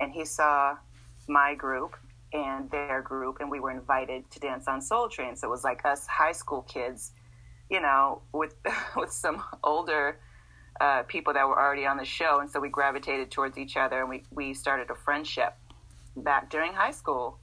And 0.00 0.12
he 0.12 0.24
saw 0.24 0.76
my 1.28 1.54
group 1.54 1.96
and 2.32 2.70
their 2.70 3.02
group, 3.02 3.38
and 3.40 3.50
we 3.50 3.60
were 3.60 3.70
invited 3.70 4.30
to 4.30 4.40
dance 4.40 4.68
on 4.68 4.80
Soul 4.80 5.08
Train. 5.08 5.36
So 5.36 5.48
it 5.48 5.50
was 5.50 5.64
like 5.64 5.84
us 5.84 6.06
high 6.06 6.32
school 6.32 6.62
kids, 6.62 7.12
you 7.70 7.80
know, 7.80 8.22
with 8.32 8.54
with 8.96 9.12
some 9.12 9.42
older 9.64 10.18
uh, 10.80 11.02
people 11.04 11.32
that 11.34 11.46
were 11.46 11.58
already 11.58 11.86
on 11.86 11.96
the 11.96 12.04
show, 12.04 12.40
and 12.40 12.50
so 12.50 12.60
we 12.60 12.68
gravitated 12.68 13.30
towards 13.30 13.58
each 13.58 13.76
other, 13.76 14.00
and 14.00 14.08
we 14.08 14.24
we 14.30 14.54
started 14.54 14.90
a 14.90 14.94
friendship 14.94 15.54
back 16.22 16.50
during 16.50 16.72
high 16.72 16.90
school. 16.90 17.38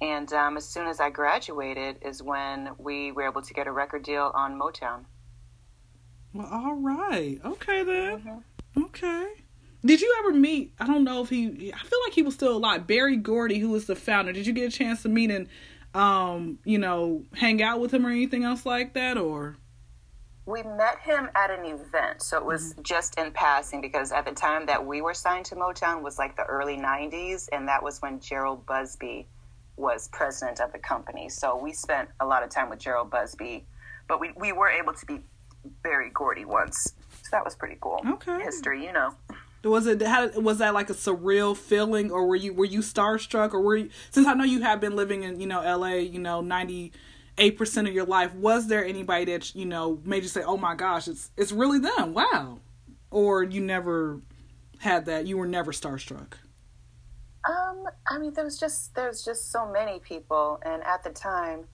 And 0.00 0.32
um, 0.32 0.56
as 0.56 0.68
soon 0.68 0.88
as 0.88 1.00
I 1.00 1.10
graduated, 1.10 1.98
is 2.02 2.22
when 2.22 2.70
we 2.78 3.12
were 3.12 3.22
able 3.22 3.42
to 3.42 3.54
get 3.54 3.66
a 3.66 3.72
record 3.72 4.02
deal 4.02 4.32
on 4.34 4.58
Motown. 4.58 5.04
Well, 6.32 6.48
all 6.50 6.74
right, 6.74 7.38
okay 7.44 7.84
then, 7.84 8.20
mm-hmm. 8.20 8.84
okay. 8.84 9.26
Did 9.84 10.00
you 10.00 10.16
ever 10.20 10.32
meet? 10.32 10.72
I 10.80 10.86
don't 10.86 11.04
know 11.04 11.22
if 11.22 11.28
he. 11.28 11.72
I 11.72 11.78
feel 11.78 11.98
like 12.06 12.14
he 12.14 12.22
was 12.22 12.34
still 12.34 12.56
alive. 12.56 12.86
Berry 12.86 13.16
Gordy, 13.16 13.58
who 13.58 13.70
was 13.70 13.86
the 13.86 13.94
founder. 13.94 14.32
Did 14.32 14.46
you 14.46 14.54
get 14.54 14.72
a 14.72 14.76
chance 14.76 15.02
to 15.02 15.10
meet 15.10 15.30
and, 15.30 15.46
um, 15.92 16.58
you 16.64 16.78
know, 16.78 17.22
hang 17.34 17.62
out 17.62 17.80
with 17.80 17.92
him 17.92 18.06
or 18.06 18.10
anything 18.10 18.44
else 18.44 18.64
like 18.64 18.94
that, 18.94 19.18
or? 19.18 19.56
We 20.46 20.62
met 20.62 20.98
him 21.00 21.30
at 21.34 21.50
an 21.50 21.64
event 21.64 22.22
so 22.22 22.36
it 22.36 22.44
was 22.44 22.72
mm-hmm. 22.72 22.82
just 22.82 23.18
in 23.18 23.32
passing 23.32 23.80
because 23.80 24.12
at 24.12 24.24
the 24.24 24.32
time 24.32 24.66
that 24.66 24.84
we 24.84 25.00
were 25.00 25.14
signed 25.14 25.46
to 25.46 25.56
motown 25.56 26.02
was 26.02 26.18
like 26.18 26.36
the 26.36 26.44
early 26.44 26.76
90s 26.76 27.48
and 27.52 27.68
that 27.68 27.82
was 27.82 28.02
when 28.02 28.20
jheryl 28.20 28.64
busby 28.66 29.26
was 29.76 30.08
president 30.08 30.60
of 30.60 30.70
the 30.72 30.78
company. 30.78 31.28
So 31.28 31.56
we 31.56 31.72
spent 31.72 32.08
a 32.20 32.26
lot 32.26 32.42
of 32.42 32.50
time 32.50 32.70
with 32.70 32.78
jheryl 32.78 33.08
busby 33.08 33.64
but 34.06 34.20
we, 34.20 34.32
we 34.36 34.52
were 34.52 34.68
able 34.68 34.92
to 34.92 35.06
be 35.06 35.20
berry 35.82 36.10
gordy 36.12 36.44
once. 36.44 36.92
So 37.22 37.28
that 37.32 37.44
was 37.44 37.54
pretty 37.54 37.78
cool 37.80 38.00
okay. 38.06 38.42
history 38.42 38.84
you 38.84 38.92
know. 38.92 39.14
Was 39.64 39.86
it 39.86 40.02
how, 40.02 40.28
was 40.28 40.58
that 40.58 40.74
like 40.74 40.90
a 40.90 40.94
surreal 40.94 41.56
feeling 41.56 42.10
or 42.10 42.26
were 42.26 42.36
you 42.36 42.52
were 42.52 42.66
you 42.66 42.80
starstruck 42.80 43.54
or 43.54 43.62
were 43.62 43.76
you 43.76 43.90
since 44.10 44.26
i 44.26 44.34
know 44.34 44.44
you 44.44 44.60
have 44.60 44.78
been 44.78 44.94
living 44.94 45.22
in 45.22 45.40
you 45.40 45.46
know 45.46 45.62
la 45.78 45.88
you 45.88 46.18
know 46.18 46.42
90 46.42 46.92
eight 47.38 47.58
percent 47.58 47.88
of 47.88 47.94
your 47.94 48.04
life, 48.04 48.34
was 48.34 48.68
there 48.68 48.84
anybody 48.84 49.24
that 49.26 49.54
you 49.54 49.66
know 49.66 50.00
made 50.04 50.22
you 50.22 50.28
say, 50.28 50.42
"Oh 50.42 50.56
my 50.56 50.74
gosh, 50.74 51.08
it's 51.08 51.30
it's 51.36 51.52
really 51.52 51.78
them"? 51.78 52.14
Wow, 52.14 52.60
or 53.10 53.42
you 53.42 53.60
never 53.60 54.20
had 54.78 55.06
that? 55.06 55.26
You 55.26 55.36
were 55.36 55.46
never 55.46 55.72
starstruck. 55.72 56.34
Um, 57.48 57.84
I 58.08 58.18
mean, 58.18 58.32
there 58.32 58.44
was 58.44 58.58
just 58.58 58.94
there's 58.94 59.24
just 59.24 59.50
so 59.50 59.70
many 59.70 59.98
people, 59.98 60.60
and 60.64 60.82
at 60.84 61.04
the 61.04 61.10
time, 61.10 61.64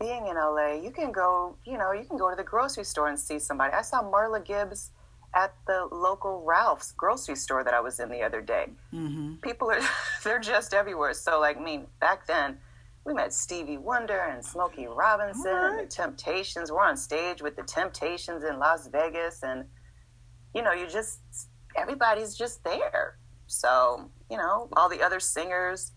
being 0.00 0.26
in 0.26 0.36
LA, 0.36 0.74
you 0.74 0.90
can 0.90 1.12
go, 1.12 1.56
you 1.64 1.78
know, 1.78 1.92
you 1.92 2.04
can 2.04 2.18
go 2.18 2.30
to 2.30 2.36
the 2.36 2.44
grocery 2.44 2.84
store 2.84 3.08
and 3.08 3.18
see 3.18 3.38
somebody. 3.38 3.72
I 3.72 3.82
saw 3.82 4.02
Marla 4.02 4.44
Gibbs 4.44 4.90
at 5.34 5.54
the 5.66 5.88
local 5.90 6.42
Ralph's 6.44 6.92
grocery 6.92 7.36
store 7.36 7.64
that 7.64 7.74
I 7.74 7.80
was 7.80 8.00
in 8.00 8.08
the 8.08 8.22
other 8.22 8.40
day. 8.40 8.66
Mm-hmm. 8.92 9.34
People 9.36 9.70
are 9.70 9.80
they're 10.24 10.40
just 10.40 10.74
everywhere. 10.74 11.14
So, 11.14 11.40
like, 11.40 11.58
I 11.58 11.60
mean, 11.60 11.86
back 12.00 12.26
then 12.26 12.58
we 13.04 13.12
met 13.12 13.32
Stevie 13.32 13.76
Wonder 13.76 14.18
and 14.18 14.44
Smokey 14.44 14.86
Robinson 14.86 15.52
right. 15.52 15.70
and 15.70 15.78
the 15.78 15.90
Temptations. 15.90 16.72
We're 16.72 16.82
on 16.82 16.96
stage 16.96 17.42
with 17.42 17.56
the 17.56 17.62
Temptations 17.62 18.44
in 18.44 18.58
Las 18.58 18.88
Vegas, 18.88 19.42
and 19.42 19.66
you 20.54 20.62
know, 20.62 20.72
you 20.72 20.86
just 20.86 21.20
everybody's 21.76 22.34
just 22.34 22.64
there. 22.64 23.18
So 23.46 24.10
you 24.30 24.38
know, 24.38 24.68
all 24.74 24.88
the 24.88 25.02
other 25.02 25.20
singers 25.20 25.92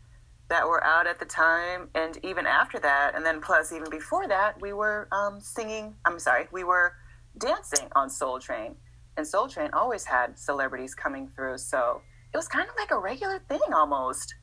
that 0.49 0.67
were 0.67 0.83
out 0.83 1.07
at 1.07 1.19
the 1.19 1.25
time, 1.25 1.89
and 1.95 2.17
even 2.23 2.45
after 2.45 2.79
that, 2.79 3.13
and 3.15 3.25
then 3.25 3.41
plus 3.41 3.71
even 3.71 3.89
before 3.89 4.27
that, 4.27 4.61
we 4.61 4.73
were 4.73 5.07
um, 5.11 5.39
singing. 5.39 5.95
I'm 6.05 6.19
sorry, 6.19 6.47
we 6.51 6.65
were 6.65 6.93
dancing 7.37 7.87
on 7.95 8.09
Soul 8.09 8.39
Train, 8.39 8.75
and 9.15 9.25
Soul 9.25 9.47
Train 9.47 9.69
always 9.71 10.03
had 10.03 10.37
celebrities 10.37 10.93
coming 10.93 11.29
through. 11.35 11.57
So 11.57 12.01
it 12.33 12.37
was 12.37 12.49
kind 12.49 12.67
of 12.67 12.75
like 12.77 12.91
a 12.91 12.99
regular 12.99 13.39
thing 13.47 13.61
almost 13.73 14.35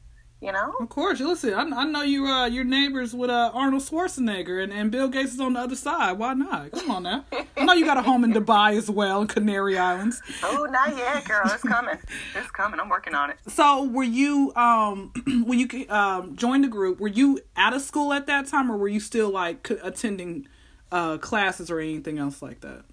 you 0.45 0.53
know. 0.53 0.75
Of 0.79 0.91
course, 0.91 1.21
listen. 1.21 1.55
I, 1.55 1.63
I 1.63 1.85
know 1.85 2.03
you. 2.03 2.27
Uh, 2.27 2.47
your 2.47 2.65
neighbors 2.65 3.15
with 3.15 3.31
uh, 3.31 3.51
Arnold 3.55 3.83
Schwarzenegger 3.83 4.63
and, 4.63 4.73
and 4.73 4.91
Bill 4.91 5.09
Gates 5.09 5.33
is 5.33 5.41
on 5.41 5.55
the 5.55 5.61
other 5.61 5.75
side. 5.75 6.19
Why 6.19 6.35
not? 6.35 6.73
Come 6.73 6.91
on 6.91 7.03
now. 7.05 7.25
I 7.57 7.65
know 7.65 7.73
you 7.73 7.87
got 7.87 7.97
a 7.97 8.03
home 8.03 8.25
in 8.25 8.33
Dubai 8.33 8.77
as 8.77 8.91
well, 8.91 9.23
in 9.23 9.27
Canary 9.27 9.79
Islands. 9.79 10.21
Oh, 10.43 10.67
not 10.71 10.95
yet, 10.97 11.25
girl. 11.25 11.43
It's 11.47 11.63
coming. 11.63 11.99
It's 12.35 12.51
coming. 12.51 12.79
I'm 12.79 12.91
working 12.91 13.15
on 13.15 13.31
it. 13.31 13.39
So, 13.49 13.85
were 13.85 14.03
you 14.05 14.53
um 14.55 15.13
when 15.47 15.59
you 15.59 15.87
um 15.89 16.37
joined 16.37 16.65
the 16.65 16.69
group? 16.69 17.01
Were 17.01 17.09
you 17.09 17.41
out 17.57 17.73
of 17.73 17.81
school 17.81 18.13
at 18.13 18.27
that 18.27 18.47
time, 18.47 18.71
or 18.71 18.77
were 18.77 18.89
you 18.89 19.01
still 19.01 19.31
like 19.31 19.69
attending 19.83 20.47
uh 20.93 21.17
classes 21.19 21.71
or 21.71 21.81
anything 21.81 22.19
else 22.19 22.43
like 22.43 22.61
that? 22.61 22.85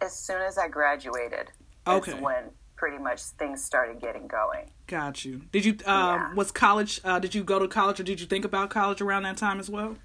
As 0.00 0.18
soon 0.18 0.42
as 0.42 0.58
I 0.58 0.66
graduated, 0.66 1.52
okay, 1.86 2.14
when 2.14 2.50
pretty 2.82 2.98
much 2.98 3.22
things 3.22 3.62
started 3.62 4.00
getting 4.00 4.26
going. 4.26 4.68
Got 4.88 5.24
you. 5.24 5.42
Did 5.52 5.64
you 5.64 5.72
um 5.86 6.18
yeah. 6.18 6.34
was 6.34 6.50
college 6.50 7.00
uh 7.04 7.20
did 7.20 7.32
you 7.32 7.44
go 7.44 7.60
to 7.60 7.68
college 7.68 8.00
or 8.00 8.02
did 8.02 8.18
you 8.20 8.26
think 8.26 8.44
about 8.44 8.70
college 8.70 9.00
around 9.00 9.22
that 9.22 9.36
time 9.36 9.60
as 9.60 9.70
well? 9.70 9.96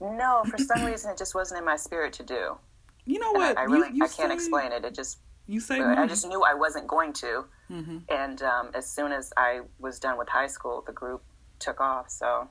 No, 0.00 0.42
for 0.48 0.56
some 0.56 0.82
reason 0.86 1.10
it 1.10 1.18
just 1.18 1.34
wasn't 1.34 1.58
in 1.58 1.66
my 1.66 1.76
spirit 1.76 2.14
to 2.14 2.22
do. 2.22 2.56
You 3.04 3.18
know 3.18 3.32
what? 3.32 3.58
I, 3.58 3.60
I, 3.60 3.64
really 3.64 3.88
you, 3.88 3.96
you 3.96 4.04
I 4.04 4.08
can't 4.08 4.30
say, 4.30 4.34
explain 4.34 4.72
it. 4.72 4.82
It 4.82 4.94
just 4.94 5.18
you 5.46 5.60
say 5.60 5.78
I 5.78 6.06
just 6.06 6.26
knew 6.26 6.42
I 6.42 6.54
wasn't 6.54 6.86
going 6.86 7.12
to. 7.12 7.44
Mm-hmm. 7.70 7.98
And 8.08 8.40
um, 8.40 8.70
as 8.72 8.90
soon 8.90 9.12
as 9.12 9.34
I 9.36 9.60
was 9.78 9.98
done 9.98 10.16
with 10.16 10.30
high 10.30 10.46
school, 10.46 10.84
the 10.86 10.92
group 10.92 11.22
took 11.58 11.82
off. 11.82 12.08
So 12.08 12.48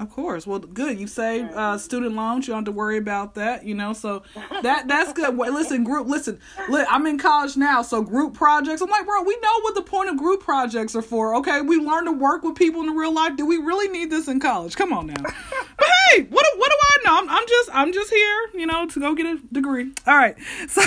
of 0.00 0.10
course. 0.10 0.46
Well, 0.46 0.58
good. 0.58 0.98
You 0.98 1.06
save 1.06 1.44
uh, 1.50 1.76
student 1.76 2.14
loans. 2.14 2.46
You 2.46 2.52
don't 2.52 2.60
have 2.60 2.72
to 2.74 2.76
worry 2.76 2.96
about 2.96 3.34
that. 3.34 3.64
You 3.64 3.74
know, 3.74 3.92
so 3.92 4.22
that 4.62 4.88
that's 4.88 5.12
good. 5.12 5.36
listen, 5.36 5.84
group. 5.84 6.08
Listen, 6.08 6.40
look, 6.68 6.86
I'm 6.90 7.06
in 7.06 7.18
college 7.18 7.56
now, 7.56 7.82
so 7.82 8.02
group 8.02 8.34
projects. 8.34 8.80
I'm 8.80 8.88
like, 8.90 9.04
bro, 9.04 9.22
we 9.22 9.36
know 9.40 9.60
what 9.62 9.74
the 9.74 9.82
point 9.82 10.08
of 10.08 10.16
group 10.16 10.40
projects 10.40 10.96
are 10.96 11.02
for. 11.02 11.36
Okay, 11.36 11.60
we 11.60 11.76
learn 11.76 12.06
to 12.06 12.12
work 12.12 12.42
with 12.42 12.56
people 12.56 12.82
in 12.82 12.90
real 12.90 13.12
life. 13.12 13.36
Do 13.36 13.46
we 13.46 13.58
really 13.58 13.88
need 13.88 14.10
this 14.10 14.28
in 14.28 14.40
college? 14.40 14.76
Come 14.76 14.92
on 14.92 15.08
now. 15.08 15.14
but 15.22 15.88
hey, 16.08 16.22
what 16.22 16.46
what 16.56 16.70
do 16.70 16.76
I 16.80 16.96
know? 17.04 17.18
I'm, 17.18 17.28
I'm 17.28 17.46
just 17.46 17.70
I'm 17.72 17.92
just 17.92 18.10
here, 18.10 18.50
you 18.54 18.66
know, 18.66 18.86
to 18.86 19.00
go 19.00 19.14
get 19.14 19.26
a 19.26 19.38
degree. 19.52 19.92
All 20.06 20.16
right. 20.16 20.36
So 20.68 20.82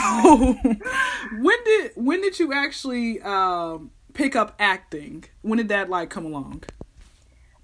when 1.37 1.63
did 1.63 1.91
when 1.95 2.21
did 2.21 2.39
you 2.39 2.53
actually 2.53 3.21
um, 3.21 3.91
pick 4.13 4.35
up 4.35 4.55
acting? 4.57 5.25
When 5.41 5.57
did 5.57 5.69
that 5.69 5.89
like 5.89 6.09
come 6.09 6.25
along? 6.25 6.63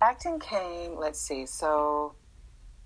Acting 0.02 0.40
came, 0.40 0.98
let's 0.98 1.20
see, 1.20 1.46
so 1.46 2.16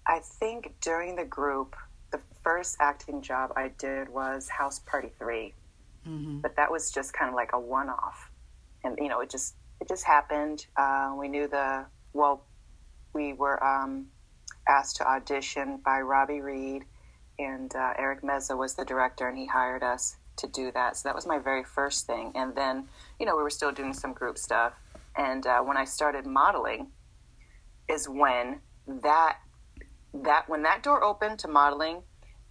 I 0.06 0.20
think 0.20 0.74
during 0.82 1.16
the 1.16 1.24
group, 1.24 1.76
the 2.12 2.20
first 2.44 2.78
acting 2.80 3.22
job 3.22 3.52
I 3.56 3.70
did 3.78 4.10
was 4.10 4.50
House 4.50 4.80
Party 4.80 5.10
3. 5.18 5.54
Mm-hmm. 6.08 6.40
But 6.40 6.56
that 6.58 6.72
was 6.72 6.92
just 6.92 7.14
kind 7.14 7.30
of 7.30 7.36
like 7.36 7.52
a 7.54 7.60
one 7.60 7.90
off. 7.90 8.30
And, 8.84 8.98
you 9.00 9.08
know, 9.08 9.22
it 9.22 9.30
just, 9.30 9.56
it 9.82 9.88
just 9.88 10.04
happened. 10.04 10.68
Uh, 10.78 11.16
we 11.18 11.28
knew 11.28 11.48
the, 11.48 11.86
well, 12.14 12.44
we 13.14 13.34
were 13.34 13.64
um, 13.64 14.08
asked 14.68 14.98
to 14.98 15.08
audition 15.08 15.80
by 15.84 16.00
Robi 16.00 16.44
Reed, 16.44 16.84
and 17.40 17.74
uh, 17.76 17.94
Eric 17.98 18.22
Meza 18.22 18.58
was 18.58 18.76
the 18.76 18.86
director, 18.86 19.28
and 19.28 19.38
he 19.38 19.46
hired 19.46 19.84
us 19.84 20.18
to 20.38 20.48
do 20.48 20.72
that. 20.74 20.98
So 20.98 21.10
that 21.10 21.16
was 21.16 21.26
my 21.26 21.40
very 21.40 21.64
first 21.64 22.06
thing. 22.06 22.34
And 22.36 22.54
then, 22.56 22.88
you 23.20 23.26
know, 23.26 23.36
we 23.36 23.44
were 23.44 23.50
still 23.50 23.72
doing 23.72 23.94
some 23.94 24.14
group 24.14 24.38
stuff. 24.38 24.74
And 25.18 25.48
uh, 25.48 25.62
when 25.62 25.78
I 25.78 25.86
started 25.86 26.26
modeling, 26.26 26.88
is 27.90 28.08
when 28.10 28.60
that 28.88 29.38
that 30.14 30.48
when 30.48 30.64
that 30.64 30.84
door 30.84 31.04
opened 31.04 31.40
to 31.40 31.48
modeling, 31.48 32.02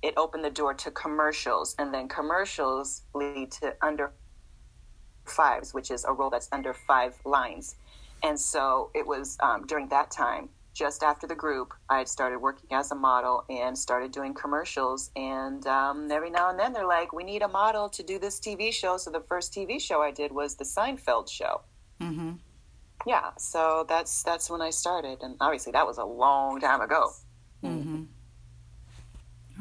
it 0.02 0.14
opened 0.16 0.44
the 0.44 0.50
door 0.50 0.74
to 0.74 0.90
commercials, 0.90 1.74
and 1.78 1.92
then 1.92 2.08
commercials 2.08 3.02
lead 3.14 3.50
to 3.52 3.74
under 3.80 4.12
fives, 5.24 5.72
which 5.72 5.90
is 5.90 6.04
a 6.04 6.12
role 6.12 6.30
that's 6.30 6.48
under 6.52 6.74
five 6.74 7.14
lines. 7.24 7.76
And 8.22 8.38
so 8.38 8.90
it 8.94 9.06
was 9.06 9.38
um, 9.40 9.66
during 9.66 9.88
that 9.88 10.10
time, 10.10 10.48
just 10.74 11.02
after 11.02 11.26
the 11.26 11.34
group, 11.34 11.72
I 11.88 11.98
had 11.98 12.08
started 12.08 12.38
working 12.38 12.72
as 12.72 12.90
a 12.90 12.94
model 12.94 13.44
and 13.48 13.76
started 13.76 14.12
doing 14.12 14.34
commercials. 14.34 15.10
And 15.16 15.66
um, 15.66 16.10
every 16.10 16.30
now 16.30 16.50
and 16.50 16.58
then 16.58 16.72
they're 16.72 16.86
like, 16.86 17.12
we 17.12 17.22
need 17.22 17.42
a 17.42 17.48
model 17.48 17.88
to 17.90 18.02
do 18.02 18.18
this 18.18 18.40
TV 18.40 18.72
show. 18.72 18.96
So 18.96 19.10
the 19.10 19.20
first 19.20 19.52
TV 19.52 19.80
show 19.80 20.02
I 20.02 20.10
did 20.10 20.32
was 20.32 20.56
the 20.56 20.64
Seinfeld 20.64 21.30
show. 21.30 21.62
Mm-hmm 22.00 22.32
yeah, 23.06 23.30
so 23.36 23.84
that's 23.88 24.22
that's 24.22 24.48
when 24.48 24.60
I 24.60 24.70
started, 24.70 25.18
and 25.22 25.36
obviously 25.40 25.72
that 25.72 25.86
was 25.86 25.98
a 25.98 26.04
long 26.04 26.60
time 26.60 26.80
ago. 26.80 27.10
Mm-hmm. 27.62 28.02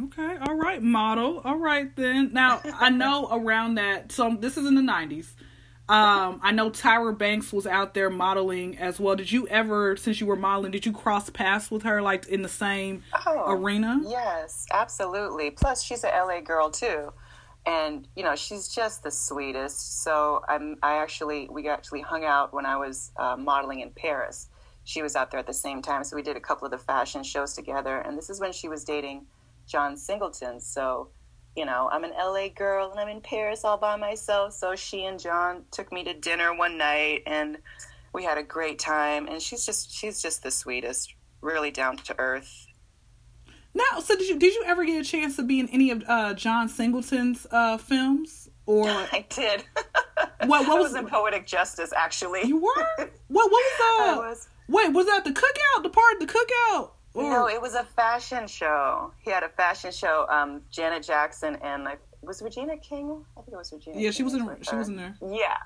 Okay, 0.06 0.38
all 0.38 0.56
right, 0.56 0.82
model. 0.82 1.42
All 1.44 1.58
right 1.58 1.96
then. 1.96 2.34
Now 2.34 2.62
I 2.80 2.90
know 2.90 3.28
around 3.32 3.76
that. 3.76 4.12
So 4.12 4.36
this 4.40 4.58
is 4.58 4.66
in 4.66 4.76
the 4.76 4.82
nineties. 4.82 5.36
Um, 5.90 6.40
I 6.42 6.52
know 6.54 6.70
Tyra 6.70 7.16
Banks 7.16 7.52
was 7.52 7.68
out 7.68 7.94
there 7.94 8.10
modeling 8.10 8.78
as 8.78 9.02
well. 9.02 9.18
Did 9.18 9.30
you 9.34 9.46
ever, 9.50 9.98
since 9.98 10.22
you 10.22 10.26
were 10.26 10.38
modeling, 10.38 10.72
did 10.72 10.86
you 10.86 10.94
cross 10.94 11.30
paths 11.30 11.70
with 11.70 11.84
her 11.84 12.02
like 12.02 12.26
in 12.28 12.42
the 12.42 12.48
same 12.48 13.04
oh, 13.26 13.52
arena? 13.52 14.00
Yes, 14.08 14.66
absolutely. 14.72 15.52
Plus, 15.52 15.84
she's 15.84 16.06
a 16.06 16.08
LA 16.08 16.40
girl 16.40 16.72
too 16.72 17.12
and 17.66 18.08
you 18.16 18.24
know 18.24 18.36
she's 18.36 18.68
just 18.68 19.04
the 19.04 19.12
sweetest. 19.12 20.04
So 20.04 20.42
i'm 20.48 20.78
i 20.84 20.98
actually 20.98 21.48
we 21.50 21.68
actually 21.70 22.02
hung 22.02 22.26
out 22.26 22.54
when 22.54 22.66
i 22.66 22.76
was 22.76 23.12
uh, 23.18 23.36
modeling 23.38 23.80
in 23.82 23.92
paris. 23.92 24.50
She 24.86 25.02
was 25.02 25.16
out 25.16 25.32
there 25.32 25.40
at 25.40 25.48
the 25.48 25.54
same 25.54 25.82
time. 25.82 26.04
So 26.04 26.18
we 26.18 26.22
did 26.22 26.36
a 26.36 26.42
couple 26.42 26.66
of 26.66 26.72
the 26.72 26.78
fashion 26.78 27.24
shows 27.24 27.54
together. 27.54 28.00
And 28.00 28.18
this 28.18 28.30
is 28.30 28.42
when 28.42 28.52
she 28.52 28.68
was 28.68 28.84
dating 28.84 29.26
john 29.68 29.96
singleton. 29.96 30.60
So 30.60 31.10
you 31.56 31.66
know 31.66 31.90
i'm 31.92 32.04
an 32.04 32.12
la 32.18 32.48
girl 32.50 32.90
and 32.92 33.00
i'm 33.00 33.08
in 33.10 33.22
paris 33.22 33.64
all 33.64 33.78
by 33.78 33.96
myself. 33.96 34.54
So 34.54 34.76
she 34.76 35.06
and 35.06 35.20
john 35.20 35.64
took 35.72 35.92
me 35.92 36.04
to 36.04 36.14
dinner 36.14 36.54
one 36.56 36.78
night 36.78 37.24
and 37.26 37.58
we 38.14 38.24
had 38.24 38.38
a 38.38 38.44
great 38.44 38.78
time. 38.78 39.28
And 39.28 39.42
she's 39.42 39.66
just 39.66 39.92
she's 39.94 40.22
just 40.22 40.44
the 40.44 40.52
sweetest 40.52 41.14
really 41.42 41.72
down 41.72 41.98
to 41.98 42.16
earth 42.20 42.68
now, 43.74 44.00
so 44.00 44.16
did 44.16 44.28
you 44.30 44.38
did 44.40 44.54
you 44.54 44.64
ever 44.66 44.86
get 44.86 45.02
a 45.02 45.04
chance 45.04 45.36
to 45.38 45.44
be 45.44 45.60
in 45.60 45.70
any 45.70 45.92
of 45.92 46.04
uh, 46.08 46.34
John 46.34 46.68
Singleton's 46.70 47.46
uh, 47.52 47.78
films? 47.78 48.50
or 48.66 48.88
I 48.90 49.26
did. 49.30 49.64
What- 50.46 50.68
what 50.68 50.68
was- 50.80 50.92
was 50.94 50.96
in 50.96 51.08
poetic 51.08 51.46
justice 51.46 51.92
actually? 51.96 52.44
you 52.46 52.58
were? 52.62 52.88
What 53.28 53.50
what 53.52 53.52
was 53.52 53.74
I 53.80 54.06
that? 54.06 54.18
was. 54.18 54.48
Wait, 54.70 54.90
was 54.94 55.06
that 55.08 55.24
the 55.26 55.32
cookout? 55.32 55.84
The 55.84 55.90
part 55.90 56.14
of 56.14 56.20
the 56.28 56.34
cookout? 56.34 56.92
Or, 57.16 57.24
No, 57.30 57.48
it 57.50 57.62
was 57.62 57.74
a 57.76 57.84
fashion 57.84 58.48
show. 58.48 59.12
He 59.20 59.30
had 59.32 59.44
a 59.44 59.50
fashion 59.50 59.92
show. 59.92 60.26
Um, 60.30 60.62
Janet 60.72 61.04
Jackson 61.04 61.58
and 61.64 61.84
like 61.84 62.00
was 62.22 62.42
Regina 62.42 62.78
King. 62.78 63.24
I 63.38 63.42
think 63.42 63.54
it 63.54 63.58
was 63.58 63.74
Regina. 63.74 64.00
yeah, 64.00 64.12
she 64.12 64.18
King 64.18 64.26
was 64.26 64.34
in. 64.36 64.58
She 64.62 64.76
was 64.76 64.88
in 64.88 64.96
there. 64.96 65.16
Yeah. 65.22 65.58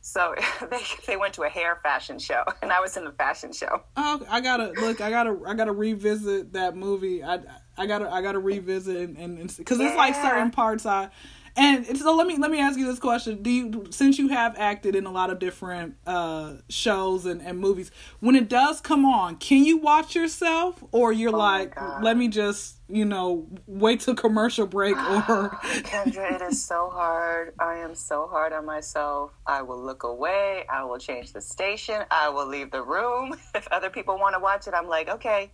So 0.00 0.34
they 0.70 0.82
they 1.06 1.16
went 1.16 1.34
to 1.34 1.42
a 1.42 1.48
hair 1.48 1.78
fashion 1.82 2.18
show, 2.18 2.44
and 2.62 2.72
I 2.72 2.80
was 2.80 2.96
in 2.96 3.04
the 3.04 3.12
fashion 3.12 3.52
show. 3.52 3.82
Oh, 3.96 4.24
I 4.28 4.40
gotta 4.40 4.72
look. 4.80 5.00
I 5.00 5.10
gotta. 5.10 5.38
I 5.46 5.54
gotta 5.54 5.72
revisit 5.72 6.52
that 6.54 6.76
movie. 6.76 7.22
I. 7.22 7.40
I 7.76 7.86
gotta. 7.86 8.12
I 8.12 8.20
gotta 8.22 8.38
revisit 8.38 8.96
and 9.10 9.16
and 9.38 9.56
because 9.56 9.80
it's 9.80 9.96
like 9.96 10.14
certain 10.14 10.50
parts 10.50 10.86
I. 10.86 11.10
And 11.56 11.98
so 11.98 12.14
let 12.14 12.26
me 12.26 12.36
let 12.36 12.50
me 12.50 12.60
ask 12.60 12.78
you 12.78 12.86
this 12.86 12.98
question: 12.98 13.42
Do 13.42 13.50
you 13.50 13.86
since 13.90 14.18
you 14.18 14.28
have 14.28 14.56
acted 14.58 14.94
in 14.94 15.06
a 15.06 15.10
lot 15.10 15.30
of 15.30 15.38
different 15.38 15.96
uh, 16.06 16.54
shows 16.68 17.26
and, 17.26 17.40
and 17.42 17.58
movies, 17.58 17.90
when 18.20 18.36
it 18.36 18.48
does 18.48 18.80
come 18.80 19.04
on, 19.04 19.36
can 19.36 19.64
you 19.64 19.78
watch 19.78 20.14
yourself, 20.14 20.82
or 20.92 21.12
you're 21.12 21.34
Oh 21.34 21.38
like, 21.38 21.74
let 22.02 22.16
me 22.16 22.28
just 22.28 22.76
you 22.88 23.04
know 23.04 23.46
wait 23.66 24.00
till 24.00 24.14
commercial 24.14 24.66
break, 24.66 24.96
or 25.28 25.50
Kendra, 25.60 26.32
it 26.34 26.42
is 26.42 26.64
so 26.64 26.90
hard. 26.90 27.54
I 27.58 27.76
am 27.76 27.94
so 27.94 28.26
hard 28.28 28.52
on 28.52 28.64
myself. 28.64 29.32
I 29.46 29.62
will 29.62 29.82
look 29.82 30.02
away. 30.04 30.64
I 30.72 30.84
will 30.84 30.98
change 30.98 31.32
the 31.32 31.40
station. 31.40 32.02
I 32.10 32.28
will 32.28 32.46
leave 32.46 32.70
the 32.70 32.82
room. 32.82 33.34
If 33.54 33.66
other 33.72 33.90
people 33.90 34.16
want 34.18 34.34
to 34.34 34.40
watch 34.40 34.66
it, 34.68 34.74
I'm 34.74 34.88
like, 34.88 35.08
okay, 35.08 35.50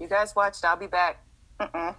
you 0.00 0.08
guys 0.08 0.34
watched. 0.34 0.64
I'll 0.64 0.76
be 0.76 0.88
back. 0.88 1.24
Mm-mm. 1.60 1.94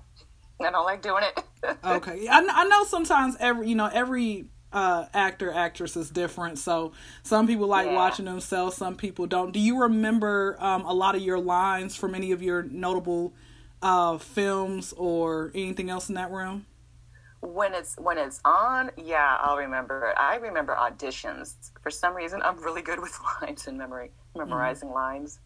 I 0.59 0.71
don't 0.71 0.85
like 0.85 1.01
doing 1.01 1.23
it. 1.23 1.43
okay 1.83 2.27
I, 2.27 2.39
I 2.39 2.67
know 2.67 2.83
sometimes 2.83 3.35
every 3.39 3.67
you 3.69 3.75
know 3.75 3.89
every 3.91 4.45
uh 4.71 5.05
actor 5.13 5.51
actress 5.51 5.95
is 5.95 6.09
different 6.09 6.59
so 6.59 6.91
some 7.23 7.47
people 7.47 7.67
like 7.67 7.87
Yeah. 7.87 7.95
watching 7.95 8.25
themselves 8.25 8.75
some 8.77 8.95
people 8.95 9.25
don't 9.27 9.51
do 9.51 9.59
you 9.59 9.81
remember 9.81 10.57
um 10.59 10.85
a 10.85 10.93
lot 10.93 11.15
of 11.15 11.21
your 11.21 11.39
lines 11.39 11.95
from 11.95 12.13
any 12.15 12.31
of 12.31 12.41
your 12.43 12.63
notable 12.63 13.33
uh 13.81 14.17
films 14.17 14.93
or 14.97 15.51
anything 15.55 15.89
else 15.89 16.09
in 16.09 16.15
that 16.15 16.31
realm 16.31 16.65
when 17.41 17.73
it's 17.73 17.95
when 17.97 18.17
it's 18.17 18.39
on, 18.43 18.89
yeah, 18.97 19.37
I'll 19.39 19.57
remember. 19.57 20.13
I 20.17 20.37
remember 20.37 20.75
auditions. 20.75 21.53
For 21.81 21.91
some 21.91 22.15
reason, 22.15 22.41
I'm 22.41 22.57
really 22.63 22.81
good 22.81 22.99
with 22.99 23.17
lines 23.41 23.67
and 23.67 23.77
memory, 23.77 24.11
memorizing 24.35 24.89
lines. 24.89 25.39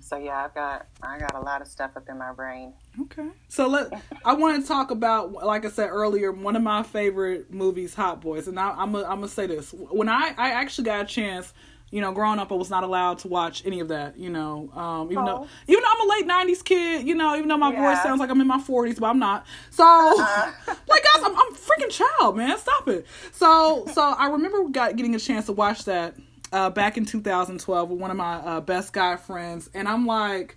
So 0.00 0.16
yeah, 0.16 0.44
I've 0.44 0.54
got 0.54 0.86
I 1.02 1.18
got 1.18 1.34
a 1.34 1.40
lot 1.40 1.60
of 1.62 1.68
stuff 1.68 1.90
up 1.96 2.08
in 2.08 2.16
my 2.18 2.32
brain. 2.32 2.72
okay 3.02 3.28
so 3.48 3.68
let 3.68 3.92
i 4.24 4.32
want 4.32 4.60
to 4.60 4.66
talk 4.66 4.90
about 4.90 5.32
like 5.32 5.64
i 5.64 5.68
said 5.68 5.88
earlier 5.90 6.32
one 6.32 6.56
of 6.56 6.62
my 6.62 6.82
favorite 6.82 7.52
movies 7.52 7.94
hot 7.94 8.20
boyz 8.20 8.48
and 8.48 8.58
I, 8.58 8.70
i'm 8.70 8.92
gonna 8.92 9.04
I'm 9.04 9.16
gonna 9.16 9.28
say 9.28 9.46
this 9.46 9.72
when 9.72 10.08
i 10.08 10.34
i 10.36 10.50
actually 10.52 10.84
got 10.84 11.02
a 11.02 11.04
chance 11.04 11.52
you 11.90 12.02
know, 12.02 12.12
growing 12.12 12.38
up, 12.38 12.52
I 12.52 12.54
was 12.54 12.68
not 12.68 12.84
allowed 12.84 13.20
to 13.20 13.28
watch 13.28 13.64
any 13.64 13.80
of 13.80 13.88
that. 13.88 14.18
You 14.18 14.28
know, 14.28 14.70
um, 14.74 15.10
even 15.10 15.24
though 15.24 15.38
Oh. 15.44 15.48
even 15.66 15.82
though 15.82 15.88
I'm 15.90 16.06
a 16.06 16.12
late 16.12 16.26
'90s 16.28 16.62
kid, 16.62 17.08
you 17.08 17.14
know, 17.14 17.34
even 17.34 17.48
though 17.48 17.56
my 17.56 17.74
voice 17.74 18.02
sounds 18.02 18.20
like 18.20 18.28
I'm 18.28 18.38
in 18.42 18.46
my 18.46 18.58
40s, 18.60 19.00
but 19.00 19.06
I'm 19.06 19.18
not. 19.18 19.46
So, 19.70 19.84
like, 20.26 21.02
guys, 21.02 21.22
I'm, 21.24 21.34
I'm 21.34 21.52
a 21.54 21.56
freaking 21.56 21.88
child, 21.90 22.36
man. 22.36 22.58
Stop 22.58 22.88
it. 22.88 23.06
So, 23.32 23.86
so 23.94 24.02
I 24.02 24.28
remember 24.28 24.68
got 24.68 24.96
getting 24.96 25.14
a 25.14 25.18
chance 25.18 25.46
to 25.46 25.52
watch 25.52 25.84
that 25.86 26.14
uh, 26.52 26.70
back 26.70 26.96
in 26.96 27.04
2012 27.04 27.90
with 27.90 28.00
one 28.00 28.10
of 28.10 28.16
my 28.16 28.34
uh, 28.36 28.60
best 28.60 28.92
guy 28.92 29.16
friends, 29.16 29.68
and 29.74 29.88
I'm 29.88 30.06
like, 30.06 30.56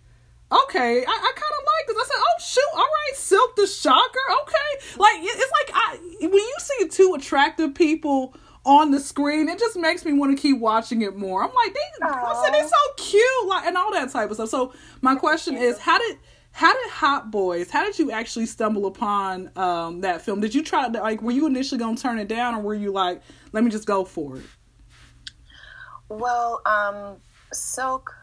okay, 0.51 1.05
I, 1.05 1.11
I 1.11 1.31
kind 1.35 1.53
of 1.59 1.65
like 1.65 1.87
this. 1.87 1.97
I 1.97 2.07
said, 2.07 2.19
oh 2.19 2.41
shoot, 2.41 2.69
all 2.73 2.79
right, 2.79 3.15
Silk 3.15 3.55
the 3.55 3.67
Shocker, 3.67 4.19
okay. 4.43 4.97
Like 4.97 5.15
it's 5.21 5.51
like 5.51 5.71
I 5.73 5.97
when 6.21 6.33
you 6.33 6.55
see 6.59 6.87
two 6.87 7.13
attractive 7.15 7.73
people 7.73 8.35
on 8.65 8.91
the 8.91 8.99
screen, 8.99 9.49
it 9.49 9.57
just 9.59 9.77
makes 9.77 10.05
me 10.05 10.13
want 10.13 10.35
to 10.35 10.41
keep 10.41 10.59
watching 10.59 11.01
it 11.01 11.15
more. 11.15 11.43
I'm 11.43 11.53
like, 11.53 11.73
they, 11.73 12.05
I 12.05 12.43
said, 12.43 12.53
they're 12.53 12.67
so 12.67 12.93
cute, 12.97 13.47
like 13.47 13.65
and 13.65 13.77
all 13.77 13.91
that 13.93 14.11
type 14.11 14.29
of 14.29 14.35
stuff. 14.35 14.49
So 14.49 14.73
my 15.01 15.15
question 15.15 15.55
is, 15.57 15.79
how 15.79 15.97
did 15.97 16.17
how 16.53 16.73
did 16.73 16.91
Hot 16.91 17.31
Boyz? 17.31 17.69
How 17.69 17.85
did 17.85 17.97
you 17.97 18.11
actually 18.11 18.45
stumble 18.45 18.85
upon 18.85 19.51
um, 19.55 20.01
that 20.01 20.21
film? 20.21 20.41
Did 20.41 20.53
you 20.53 20.63
try 20.63 20.87
to 20.89 20.99
like? 21.01 21.21
Were 21.21 21.31
you 21.31 21.47
initially 21.47 21.79
gonna 21.79 21.97
turn 21.97 22.19
it 22.19 22.27
down, 22.27 22.55
or 22.55 22.61
were 22.61 22.75
you 22.75 22.91
like, 22.91 23.21
let 23.51 23.63
me 23.63 23.71
just 23.71 23.87
go 23.87 24.03
for 24.03 24.37
it? 24.37 24.43
Well, 26.11 26.61
um, 26.65 27.21
Silk, 27.53 28.13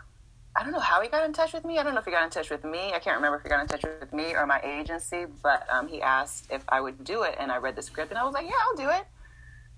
I 0.55 0.62
don't 0.62 0.72
know 0.72 0.79
how 0.79 1.01
he 1.01 1.09
got 1.09 1.24
in 1.24 1.33
touch 1.33 1.55
with 1.55 1.64
me. 1.64 1.79
I 1.79 1.83
don't 1.83 1.94
know 1.94 2.01
if 2.01 2.05
he 2.05 2.11
got 2.11 2.22
in 2.22 2.29
touch 2.29 2.51
with 2.51 2.62
me. 2.62 2.92
I 2.94 2.98
can't 2.98 3.16
remember 3.16 3.38
if 3.38 3.42
he 3.44 3.48
got 3.48 3.62
in 3.62 3.66
touch 3.66 3.83
with 3.83 4.12
me 4.12 4.35
or 4.35 4.44
my 4.46 4.61
agency, 4.61 5.24
but 5.42 5.66
um, 5.72 5.88
he 5.88 6.03
asked 6.03 6.48
if 6.51 6.62
I 6.68 6.83
would 6.83 7.03
do 7.03 7.22
it, 7.22 7.37
and 7.40 7.51
I 7.51 7.57
read 7.57 7.77
the 7.77 7.83
script, 7.83 8.11
and 8.11 8.18
I 8.18 8.24
was 8.24 8.35
like, 8.35 8.44
yeah, 8.44 8.53
I'll 8.68 8.77
do 8.77 8.90
it. 8.90 9.07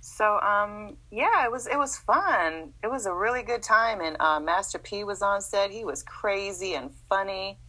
So, 0.00 0.40
um, 0.40 0.96
yeah, 1.12 1.44
it 1.44 1.52
was 1.52 1.68
it 1.68 1.78
was 1.78 1.98
fun. 1.98 2.72
It 2.82 2.90
was 2.90 3.06
a 3.06 3.14
really 3.14 3.44
good 3.44 3.62
time, 3.62 4.00
and 4.00 4.16
uh, 4.18 4.40
Master 4.40 4.80
P 4.80 5.04
was 5.04 5.22
on 5.22 5.40
set. 5.40 5.70
He 5.70 5.84
was 5.84 6.02
crazy 6.02 6.74
and 6.74 6.90
funny. 7.08 7.60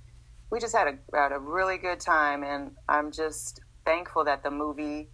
We 0.50 0.60
just 0.60 0.76
had 0.76 0.88
a 0.88 0.98
had 1.16 1.34
a 1.34 1.40
really 1.40 1.78
good 1.78 2.00
time, 2.00 2.44
and 2.44 2.72
I'm 2.90 3.12
just 3.12 3.60
thankful 3.86 4.24
that 4.26 4.42
the 4.42 4.50
movie 4.50 5.10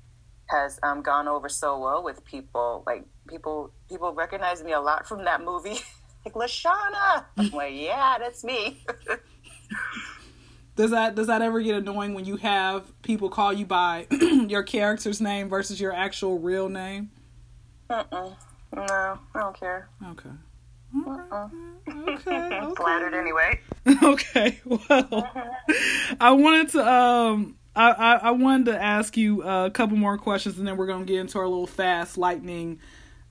has 0.46 0.80
um, 0.84 1.02
gone 1.02 1.28
over 1.28 1.50
so 1.50 1.78
well 1.80 2.02
with 2.02 2.24
people. 2.24 2.84
Like 2.88 3.04
people, 3.28 3.72
people 3.90 4.14
recognize 4.14 4.64
me 4.64 4.74
a 4.74 4.80
lot 4.80 5.08
from 5.08 5.26
that 5.26 5.44
movie. 5.44 5.80
like 6.26 6.34
Lashana, 6.34 7.26
I'm 7.38 7.50
like, 7.52 7.74
yeah, 7.76 8.18
that's 8.20 8.44
me. 8.44 8.84
Does 10.78 10.92
that 10.92 11.16
does 11.16 11.26
that 11.26 11.42
ever 11.42 11.60
get 11.60 11.74
annoying 11.74 12.14
when 12.14 12.26
you 12.26 12.38
have 12.38 13.02
people 13.02 13.30
call 13.30 13.52
you 13.52 13.66
by 13.66 14.06
your 14.48 14.62
character's 14.62 15.20
name 15.20 15.50
versus 15.50 15.82
your 15.82 15.92
actual 15.92 16.38
real 16.38 16.70
name? 16.70 17.10
Mm-mm. 17.90 18.36
No, 18.76 18.86
I 18.86 19.18
don't 19.34 19.60
care. 19.60 19.90
Okay. 20.12 20.30
Right. 20.94 21.50
Okay. 21.88 22.32
I'm 22.58 22.76
flattered 22.76 23.16
anyway. 23.16 23.60
okay. 24.04 24.60
Well, 24.66 25.28
I 26.22 26.32
wanted 26.32 26.70
to 26.70 26.88
um 26.88 27.56
I, 27.76 27.92
I 27.92 28.16
I 28.16 28.32
wanted 28.32 28.68
to 28.68 28.80
ask 28.80 29.18
you 29.18 29.42
a 29.42 29.72
couple 29.72 29.98
more 29.98 30.20
questions 30.20 30.60
and 30.60 30.68
then 30.68 30.78
we're 30.78 30.88
gonna 30.88 31.06
get 31.06 31.20
into 31.20 31.40
our 31.40 31.48
little 31.48 31.66
fast 31.66 32.20
lightning 32.20 32.80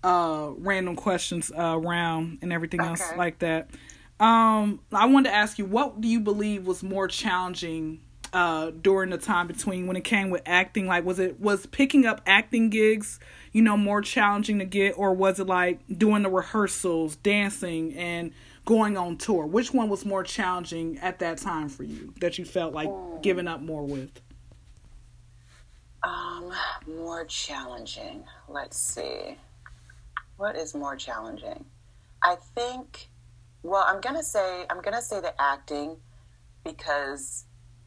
uh 0.07 0.51
random 0.59 0.97
questions 0.97 1.51
uh 1.57 1.77
round 1.79 2.39
and 2.43 2.53
everything 2.53 2.81
else 2.81 3.03
like 3.17 3.39
that. 3.41 3.71
Um 4.21 4.81
I 4.93 5.07
wanted 5.07 5.31
to 5.31 5.35
ask 5.37 5.59
you 5.59 5.65
what 5.67 6.01
do 6.01 6.09
you 6.09 6.21
believe 6.21 6.67
was 6.67 6.83
more 6.83 7.09
challenging 7.09 8.01
uh 8.33 8.71
during 8.71 9.11
the 9.11 9.19
time 9.19 9.47
between 9.47 9.87
when 9.87 9.97
it 9.97 10.05
came 10.05 10.31
with 10.31 10.43
acting 10.47 10.87
like 10.87 11.05
was 11.05 11.19
it 11.19 11.39
was 11.41 11.67
picking 11.67 12.07
up 12.07 12.21
acting 12.27 12.71
gigs 12.71 13.21
you 13.53 13.63
know 13.63 13.77
more 13.77 14.01
challenging 14.03 14.59
to 14.59 14.65
get 14.65 14.93
or 14.99 15.15
was 15.15 15.39
it 15.41 15.47
like 15.47 15.81
doing 15.97 16.23
the 16.23 16.31
rehearsals 16.31 17.17
dancing 17.17 17.95
and 17.97 18.33
going 18.65 18.97
on 18.97 19.17
tour 19.17 19.47
which 19.47 19.73
one 19.73 19.89
was 19.89 20.05
more 20.05 20.25
challenging 20.25 20.99
at 20.99 21.21
that 21.21 21.39
time 21.39 21.69
for 21.69 21.85
you 21.85 22.13
that 22.21 22.37
you 22.39 22.45
felt 22.45 22.75
like 22.75 22.91
giving 23.23 23.47
up 23.49 23.61
more 23.63 23.85
with 23.85 24.21
Um, 26.03 26.53
more 26.87 27.25
challenging. 27.25 28.25
Let's 28.49 28.79
see. 28.79 29.37
What 30.37 30.57
is 30.57 30.75
more 30.75 30.97
challenging? 30.97 31.65
I 32.23 32.37
think. 32.55 33.09
Well, 33.63 33.85
I'm 33.87 34.01
gonna 34.01 34.23
say 34.23 34.65
I'm 34.71 34.81
gonna 34.83 35.03
say 35.03 35.21
the 35.21 35.35
acting 35.41 35.97
because 36.65 37.45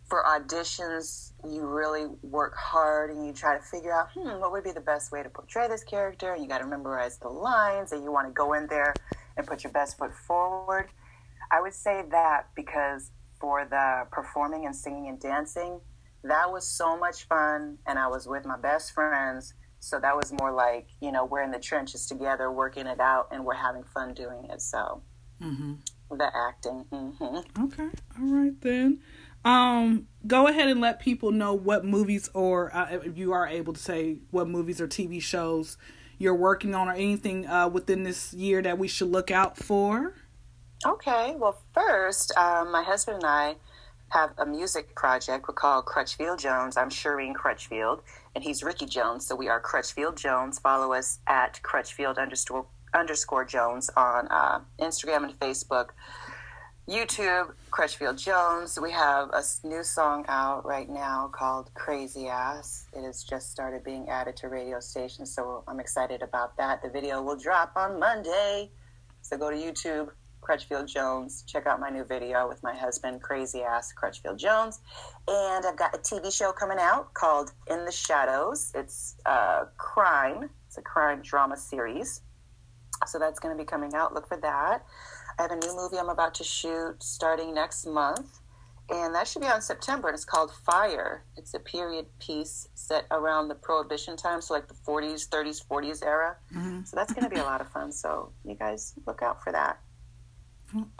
for 0.10 0.24
auditions 0.24 1.34
you 1.48 1.66
really 1.68 2.08
work 2.24 2.56
hard 2.58 3.12
and 3.12 3.26
you 3.26 3.32
try 3.32 3.56
to 3.56 3.64
figure 3.64 3.94
out 3.94 4.10
hmm 4.14 4.40
what 4.40 4.52
would 4.52 4.64
be 4.64 4.72
the 4.72 4.82
best 4.82 5.12
way 5.12 5.22
to 5.22 5.30
portray 5.30 5.68
this 5.68 5.84
character 5.84 6.34
and 6.34 6.42
you 6.42 6.50
got 6.50 6.58
to 6.58 6.66
memorize 6.66 7.18
the 7.20 7.30
lines 7.30 7.92
and 7.92 8.04
you 8.04 8.12
want 8.12 8.28
to 8.28 8.34
go 8.34 8.54
in 8.54 8.66
there 8.68 8.94
and 9.38 9.46
put 9.46 9.64
your 9.64 9.72
best 9.72 9.98
foot 9.98 10.12
forward. 10.28 10.90
I 11.52 11.62
would 11.62 11.74
say 11.74 12.04
that 12.12 12.48
because 12.56 13.12
for 13.40 13.66
the 13.66 14.06
performing 14.12 14.66
and 14.66 14.76
singing 14.76 15.08
and 15.08 15.20
dancing, 15.20 15.80
that 16.24 16.52
was 16.52 16.68
so 16.68 16.98
much 16.98 17.28
fun 17.28 17.78
and 17.88 17.98
I 18.00 18.08
was 18.08 18.28
with 18.28 18.46
my 18.46 18.58
best 18.58 18.94
friends. 18.94 19.54
So 19.80 20.00
that 20.00 20.15
was 20.15 20.34
more 20.34 20.52
like, 20.52 20.88
you 21.02 21.12
know, 21.12 21.26
we're 21.26 21.42
in 21.42 21.52
the 21.52 21.60
trenches 21.60 22.06
together 22.06 22.52
working 22.52 22.88
it 22.88 23.00
out 23.00 23.30
and 23.32 23.46
we're 23.46 23.54
having 23.54 23.84
fun 23.84 24.13
doing 24.13 24.46
it. 24.50 24.62
So 24.62 25.02
mm-hmm. 25.42 25.74
the 26.18 26.32
acting. 26.36 26.86
hmm 26.92 27.63
Okay. 27.63 27.89
All 28.20 28.28
right 28.28 28.60
then. 28.62 29.00
Um, 29.46 30.08
go 30.28 30.48
ahead 30.48 30.68
and 30.68 30.82
let 30.82 31.00
people 31.00 31.32
know 31.32 31.54
what 31.54 31.86
movies 31.86 32.30
or 32.34 32.76
uh, 32.76 32.88
if 32.92 33.18
you 33.18 33.32
are 33.32 33.48
able 33.48 33.74
to 33.74 33.80
say 33.80 34.18
what 34.32 34.50
movies 34.50 34.82
or 34.82 34.88
TV 34.88 35.22
shows 35.22 35.78
you're 36.18 36.36
working 36.36 36.76
on 36.76 36.89
or 36.89 36.94
anything 36.94 37.48
uh, 37.48 37.70
within 37.70 38.04
this 38.04 38.34
year 38.34 38.62
that 38.62 38.78
we 38.78 38.88
should 38.88 39.10
look 39.10 39.32
out 39.32 39.58
for. 39.58 40.13
Okay. 40.86 41.36
Well, 41.38 41.62
first, 41.74 42.36
um, 42.38 42.72
my 42.72 42.84
husband 42.84 43.24
and 43.24 43.26
I 43.26 43.56
have 44.10 44.32
a 44.38 44.46
music 44.46 44.96
project 44.96 45.48
we 45.48 45.54
call 45.54 45.82
Crutchfield 45.82 46.39
Jones. 46.39 46.78
I'm 46.78 46.89
Shireen 46.89 47.34
Crutchfield, 47.34 48.02
and 48.36 48.44
he's 48.44 48.63
Ricky 48.63 48.86
Jones. 48.86 49.26
So 49.26 49.36
we 49.36 49.48
are 49.48 49.60
Crutchfield 49.60 50.18
Jones. 50.18 50.60
Follow 50.60 50.94
us 50.94 51.20
at 51.28 51.62
Crutchfield 51.63 52.18
underscore 52.18 52.65
underscore 52.94 53.46
Jones 53.46 53.89
on 53.96 54.28
uh, 54.30 54.60
Instagram 54.80 55.24
and 55.24 55.39
Facebook. 55.39 55.89
YouTube, 56.89 57.54
Crutchfield 57.70 58.18
Jones. 58.18 58.80
We 58.82 58.92
have 58.92 59.30
a 59.32 59.44
new 59.63 59.84
song 59.84 60.26
out 60.28 60.65
right 60.65 60.89
now 60.89 61.30
called 61.32 61.70
Crazy 61.76 62.28
Ass. 62.28 62.88
It 62.94 63.04
has 63.04 63.24
just 63.24 63.52
started 63.52 63.84
being 63.84 64.10
added 64.10 64.36
to 64.38 64.50
radio 64.50 64.80
stations, 64.80 65.32
so 65.32 65.63
I'm 65.68 65.80
excited 65.80 66.24
about 66.24 66.58
that. 66.58 66.82
The 66.82 66.89
video 66.89 67.22
will 67.22 67.36
drop 67.36 67.74
on 67.76 68.00
Monday. 68.00 68.72
So 69.22 69.38
go 69.38 69.52
to 69.52 69.56
YouTube, 69.56 70.10
Crutchfield 70.41 70.88
Jones. 70.88 71.43
Check 71.47 71.67
out 71.67 71.80
my 71.80 71.89
new 71.89 72.04
video 72.04 72.47
with 72.47 72.62
my 72.63 72.73
husband, 72.75 73.21
Crazy 73.21 73.62
Ass 73.62 73.93
Crutchfield 73.93 74.38
Jones. 74.38 74.80
And 75.28 75.65
I've 75.65 75.78
got 75.78 75.95
a 75.95 75.99
TV 75.99 76.36
show 76.36 76.52
coming 76.52 76.78
out 76.80 77.13
called 77.13 77.52
In 77.69 77.86
the 77.86 77.91
Shadows. 77.91 78.71
It's 78.75 79.15
a 79.25 79.67
crime, 79.78 80.49
it's 80.67 80.78
a 80.78 80.82
crime 80.82 81.21
drama 81.21 81.58
series. 81.58 82.21
So 83.06 83.17
that's 83.17 83.39
going 83.39 83.56
to 83.56 83.63
be 83.63 83.65
coming 83.65 83.93
out. 83.93 84.13
Look 84.13 84.28
for 84.28 84.38
that. 84.38 84.86
I 85.38 85.41
have 85.43 85.52
a 85.52 85.56
new 85.56 85.75
movie 85.75 85.97
I'm 85.97 86.10
about 86.10 86.34
to 86.36 86.43
shoot 86.43 87.02
starting 87.02 87.54
next 87.54 87.86
month, 87.86 88.39
and 88.89 89.15
that 89.15 89.25
should 89.25 89.41
be 89.41 89.47
on 89.47 89.62
September. 89.62 90.10
And 90.10 90.15
it's 90.15 90.25
called 90.25 90.52
Fire. 90.65 91.23
It's 91.38 91.54
a 91.54 91.60
period 91.60 92.08
piece 92.19 92.67
set 92.73 93.06
around 93.10 93.47
the 93.47 93.56
Prohibition 93.56 94.17
time, 94.17 94.41
so 94.41 94.54
like 94.54 94.67
the 94.67 94.73
40s, 94.73 95.30
30s, 95.30 95.65
40s 95.65 96.06
era. 96.06 96.36
Mm-hmm. 96.54 96.84
So 96.84 96.97
that's 96.97 97.13
going 97.13 97.23
to 97.23 97.34
be 97.34 97.39
a 97.39 97.43
lot 97.43 97.62
of 97.62 97.69
fun. 97.69 97.93
So 97.93 98.34
you 98.43 98.56
guys 98.56 98.95
look 99.08 99.21
out 99.21 99.41
for 99.41 99.54
that. 99.54 99.80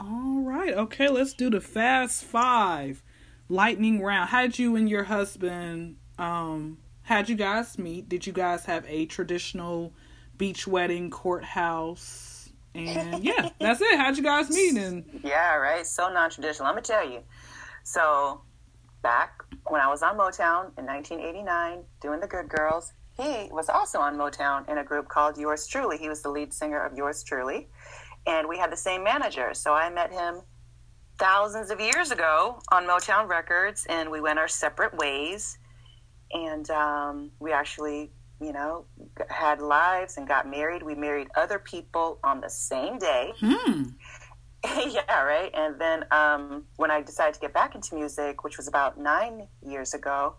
All 0.00 0.42
right. 0.42 0.74
Okay, 0.74 1.08
let's 1.08 1.32
do 1.32 1.50
the 1.50 1.60
fast 1.60 2.24
five 2.24 3.02
lightning 3.48 4.00
round. 4.02 4.30
How 4.30 4.42
did 4.42 4.58
you 4.58 4.76
and 4.76 4.88
your 4.88 5.04
husband 5.04 5.96
um 6.18 6.78
how'd 7.02 7.28
you 7.28 7.36
guys 7.36 7.78
meet? 7.78 8.08
Did 8.08 8.26
you 8.26 8.32
guys 8.32 8.64
have 8.64 8.84
a 8.88 9.06
traditional 9.06 9.92
beach 10.36 10.66
wedding 10.66 11.10
courthouse? 11.10 12.50
And 12.74 13.24
yeah, 13.24 13.50
that's 13.60 13.80
it. 13.80 13.98
How'd 13.98 14.16
you 14.16 14.22
guys 14.22 14.50
meet? 14.50 14.76
And 14.76 15.20
yeah, 15.22 15.56
right. 15.56 15.86
So 15.86 16.12
non-traditional. 16.12 16.66
I'm 16.66 16.74
gonna 16.74 16.82
tell 16.82 17.08
you. 17.08 17.20
So 17.82 18.42
back 19.02 19.42
when 19.68 19.80
I 19.80 19.88
was 19.88 20.02
on 20.02 20.16
Motown 20.16 20.78
in 20.78 20.86
1989, 20.86 21.84
doing 22.00 22.20
the 22.20 22.26
Good 22.26 22.48
Girls, 22.48 22.92
he 23.16 23.48
was 23.50 23.68
also 23.68 23.98
on 23.98 24.16
Motown 24.16 24.68
in 24.68 24.78
a 24.78 24.84
group 24.84 25.08
called 25.08 25.36
Yours 25.36 25.66
Truly. 25.66 25.98
He 25.98 26.08
was 26.08 26.22
the 26.22 26.30
lead 26.30 26.52
singer 26.52 26.84
of 26.84 26.96
Yours 26.96 27.22
Truly, 27.22 27.68
and 28.26 28.48
we 28.48 28.58
had 28.58 28.70
the 28.70 28.76
same 28.76 29.02
manager. 29.02 29.54
So 29.54 29.74
I 29.74 29.90
met 29.90 30.12
him 30.12 30.42
thousands 31.18 31.70
of 31.70 31.80
years 31.80 32.10
ago 32.10 32.60
on 32.72 32.86
Motown 32.86 33.28
Records, 33.28 33.86
and 33.88 34.10
we 34.10 34.20
went 34.20 34.38
our 34.38 34.48
separate 34.48 34.94
ways. 34.96 35.58
And 36.32 36.70
um, 36.70 37.30
we 37.40 37.52
actually 37.52 38.12
you 38.40 38.52
know, 38.52 38.86
had 39.28 39.60
lives 39.60 40.16
and 40.16 40.26
got 40.26 40.48
married. 40.48 40.82
We 40.82 40.94
married 40.94 41.28
other 41.36 41.58
people 41.58 42.18
on 42.24 42.40
the 42.40 42.48
same 42.48 42.98
day. 42.98 43.32
Hmm. 43.38 43.82
yeah, 44.88 45.22
right. 45.22 45.50
And 45.54 45.80
then 45.80 46.04
um, 46.10 46.64
when 46.76 46.90
I 46.90 47.02
decided 47.02 47.34
to 47.34 47.40
get 47.40 47.52
back 47.52 47.74
into 47.74 47.94
music, 47.94 48.42
which 48.42 48.56
was 48.56 48.66
about 48.66 48.98
nine 48.98 49.46
years 49.62 49.94
ago, 49.94 50.34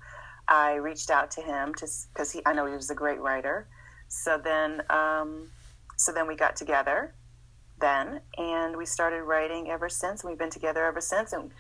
I 0.48 0.76
reached 0.76 1.12
out 1.12 1.32
to 1.32 1.42
him 1.42 1.74
to 1.76 1.88
because 2.14 2.32
he 2.32 2.42
I 2.46 2.54
know 2.54 2.66
he 2.66 2.74
was 2.74 2.90
a 2.90 2.96
great 2.96 3.20
writer. 3.20 3.68
So 4.08 4.40
then, 4.44 4.82
um, 4.90 5.50
so 5.96 6.12
then 6.12 6.28
we 6.28 6.36
got 6.36 6.56
together 6.56 7.14
then, 7.82 8.22
and 8.38 8.78
we 8.78 8.86
started 8.86 9.24
writing 9.24 9.70
ever 9.70 9.90
since. 9.90 10.22
And 10.22 10.30
we've 10.30 10.40
been 10.40 10.50
together 10.50 10.86
ever 10.86 11.02
since. 11.02 11.34
And 11.34 11.52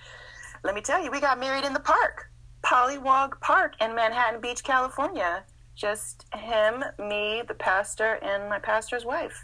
let 0.64 0.76
me 0.76 0.82
tell 0.82 1.04
you, 1.04 1.12
we 1.12 1.20
got 1.20 1.40
married 1.40 1.66
in 1.66 1.74
the 1.74 1.80
park, 1.80 2.30
Pollywog 2.64 3.40
Park 3.42 3.74
in 3.82 3.94
Manhattan 3.96 4.40
Beach, 4.40 4.64
California 4.64 5.44
just 5.82 6.26
him, 6.36 6.84
me, 7.00 7.42
the 7.48 7.56
pastor, 7.56 8.20
and 8.22 8.48
my 8.48 8.60
pastor's 8.60 9.04
wife. 9.04 9.44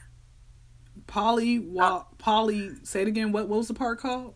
Polly, 1.08 1.60
wa- 1.60 2.04
oh. 2.04 2.16
Polly. 2.20 2.72
Say 2.84 3.02
it 3.02 3.08
again. 3.08 3.32
What, 3.32 3.48
what 3.48 3.58
was 3.58 3.68
the 3.68 3.74
park 3.74 4.02
called? 4.02 4.36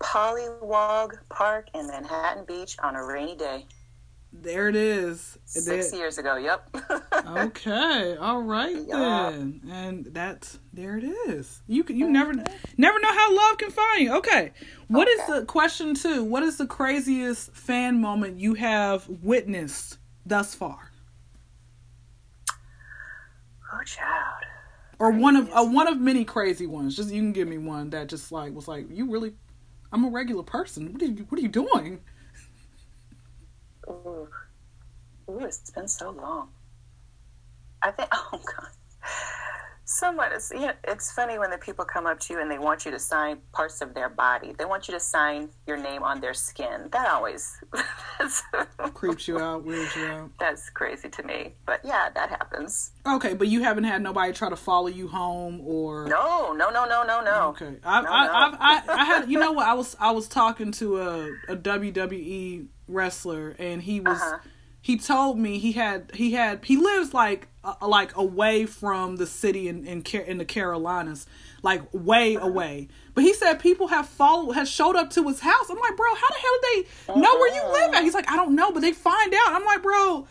Pollywog 0.00 1.18
Park 1.28 1.68
in 1.74 1.86
Manhattan 1.86 2.44
Beach 2.46 2.76
on 2.82 2.96
a 2.96 3.04
rainy 3.04 3.36
day. 3.36 3.66
There 4.42 4.68
it 4.68 4.74
is. 4.74 5.38
Six 5.44 5.90
there. 5.90 6.00
years 6.00 6.18
ago. 6.18 6.36
Yep. 6.36 6.76
okay. 7.36 8.16
All 8.16 8.42
right 8.42 8.76
then. 8.88 9.60
And 9.70 10.06
that's 10.06 10.58
there. 10.72 10.98
It 10.98 11.04
is. 11.04 11.62
You 11.68 11.84
can. 11.84 11.96
You 11.96 12.10
never 12.10 12.34
never 12.76 12.98
know 12.98 13.12
how 13.12 13.34
love 13.34 13.58
can 13.58 13.70
find 13.70 14.02
you. 14.02 14.14
Okay. 14.16 14.52
What 14.88 15.06
okay. 15.06 15.22
is 15.22 15.26
the 15.28 15.44
question 15.46 15.94
two? 15.94 16.24
What 16.24 16.42
is 16.42 16.56
the 16.56 16.66
craziest 16.66 17.54
fan 17.54 18.00
moment 18.00 18.40
you 18.40 18.54
have 18.54 19.08
witnessed 19.08 19.98
thus 20.26 20.54
far? 20.54 20.90
Oh, 23.72 23.82
child. 23.84 24.44
Or 24.98 25.12
one 25.12 25.36
of 25.36 25.48
uh, 25.52 25.64
one 25.64 25.86
of 25.86 26.00
many 26.00 26.24
crazy 26.24 26.66
ones. 26.66 26.96
Just 26.96 27.12
you 27.12 27.22
can 27.22 27.32
give 27.32 27.46
me 27.46 27.58
one 27.58 27.90
that 27.90 28.08
just 28.08 28.32
like 28.32 28.52
was 28.52 28.66
like 28.66 28.86
you 28.90 29.10
really. 29.10 29.34
I'm 29.92 30.04
a 30.04 30.10
regular 30.10 30.42
person. 30.42 30.92
What 30.92 31.02
are 31.02 31.06
you 31.06 31.24
What 31.28 31.38
are 31.38 31.42
you 31.42 31.48
doing? 31.48 32.00
Ooh, 33.88 34.28
Ooh 35.30 35.44
it's 35.46 35.70
been 35.70 35.88
so 35.88 36.10
long. 36.10 36.50
I 37.82 37.92
think. 37.92 38.10
Oh 38.32 38.40
God. 38.40 38.68
Somewhat, 39.86 40.32
it's, 40.32 40.50
know, 40.50 40.72
it's 40.84 41.12
funny 41.12 41.38
when 41.38 41.50
the 41.50 41.58
people 41.58 41.84
come 41.84 42.06
up 42.06 42.18
to 42.20 42.32
you 42.32 42.40
and 42.40 42.50
they 42.50 42.58
want 42.58 42.86
you 42.86 42.90
to 42.90 42.98
sign 42.98 43.38
parts 43.52 43.82
of 43.82 43.92
their 43.92 44.08
body. 44.08 44.54
They 44.56 44.64
want 44.64 44.88
you 44.88 44.94
to 44.94 45.00
sign 45.00 45.50
your 45.66 45.76
name 45.76 46.02
on 46.02 46.20
their 46.20 46.32
skin. 46.32 46.88
That 46.90 47.06
always 47.08 47.60
creeps 48.94 49.28
you 49.28 49.38
out, 49.38 49.64
weirds 49.64 49.94
you 49.94 50.06
out. 50.06 50.30
That's 50.40 50.70
crazy 50.70 51.10
to 51.10 51.22
me. 51.22 51.52
But 51.66 51.80
yeah, 51.84 52.08
that 52.14 52.30
happens. 52.30 52.92
Okay, 53.06 53.34
but 53.34 53.48
you 53.48 53.62
haven't 53.62 53.84
had 53.84 54.00
nobody 54.00 54.32
try 54.32 54.48
to 54.48 54.56
follow 54.56 54.86
you 54.86 55.06
home 55.06 55.60
or 55.62 56.06
no, 56.06 56.52
no, 56.52 56.70
no, 56.70 56.86
no, 56.86 57.02
no, 57.02 57.20
no. 57.20 57.48
Okay, 57.48 57.76
I, 57.84 58.00
no, 58.00 58.08
I, 58.08 58.26
no. 58.26 58.32
I, 58.32 58.56
I, 58.58 58.82
I, 58.88 59.04
had, 59.04 59.30
you 59.30 59.38
know 59.38 59.52
what? 59.52 59.66
I 59.66 59.74
was, 59.74 59.96
I 60.00 60.12
was 60.12 60.28
talking 60.28 60.72
to 60.72 61.00
a, 61.00 61.28
a 61.48 61.56
WWE 61.56 62.68
wrestler, 62.88 63.54
and 63.58 63.82
he 63.82 64.00
was. 64.00 64.20
Uh-huh 64.20 64.38
he 64.84 64.98
told 64.98 65.38
me 65.38 65.58
he 65.58 65.72
had 65.72 66.10
he 66.12 66.32
had 66.32 66.62
he 66.62 66.76
lives 66.76 67.14
like 67.14 67.48
uh, 67.64 67.72
like 67.88 68.14
away 68.18 68.66
from 68.66 69.16
the 69.16 69.26
city 69.26 69.66
in 69.66 69.86
in, 69.86 70.02
in 70.26 70.36
the 70.36 70.44
Carolinas, 70.44 71.26
like 71.62 71.80
way 71.94 72.34
away. 72.34 72.88
But 73.14 73.24
he 73.24 73.32
said 73.32 73.60
people 73.60 73.86
have 73.86 74.06
followed 74.06 74.52
has 74.52 74.68
showed 74.68 74.94
up 74.94 75.08
to 75.12 75.26
his 75.26 75.40
house. 75.40 75.70
I'm 75.70 75.78
like, 75.78 75.96
bro, 75.96 76.14
how 76.14 76.28
the 76.28 76.34
hell 76.34 76.52
did 76.60 76.86
they 77.06 77.20
know 77.22 77.34
where 77.34 77.54
you 77.54 77.62
live 77.72 77.94
at? 77.94 78.02
He's 78.02 78.12
like, 78.12 78.30
I 78.30 78.36
don't 78.36 78.54
know, 78.54 78.72
but 78.72 78.80
they 78.80 78.92
find 78.92 79.32
out. 79.32 79.54
I'm 79.54 79.64
like, 79.64 79.82
bro, 79.82 80.28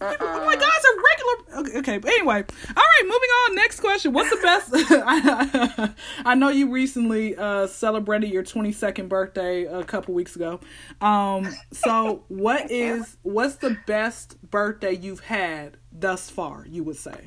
uh-uh. 0.00 0.16
Oh 0.20 0.46
my 0.46 0.56
God, 0.56 0.72
it's 0.76 0.86
a 0.86 0.94
regular. 1.02 1.60
Okay, 1.60 1.78
okay, 1.78 1.98
but 1.98 2.10
anyway, 2.10 2.44
all 2.68 2.74
right, 2.74 3.02
moving 3.02 3.14
on. 3.14 3.54
Next 3.54 3.80
question. 3.80 4.12
What's 4.12 4.30
the 4.30 4.36
best? 4.42 5.94
I 6.24 6.34
know 6.34 6.48
you 6.48 6.70
recently 6.70 7.36
uh, 7.36 7.66
celebrated 7.66 8.30
your 8.30 8.42
22nd 8.42 9.08
birthday 9.08 9.64
a 9.64 9.84
couple 9.84 10.14
weeks 10.14 10.36
ago. 10.36 10.60
Um, 11.00 11.54
so 11.72 12.24
what 12.28 12.70
is 12.70 13.16
what's 13.22 13.56
the 13.56 13.76
best 13.86 14.40
birthday 14.50 14.92
you've 14.92 15.20
had 15.20 15.76
thus 15.92 16.30
far? 16.30 16.66
You 16.68 16.84
would 16.84 16.96
say. 16.96 17.26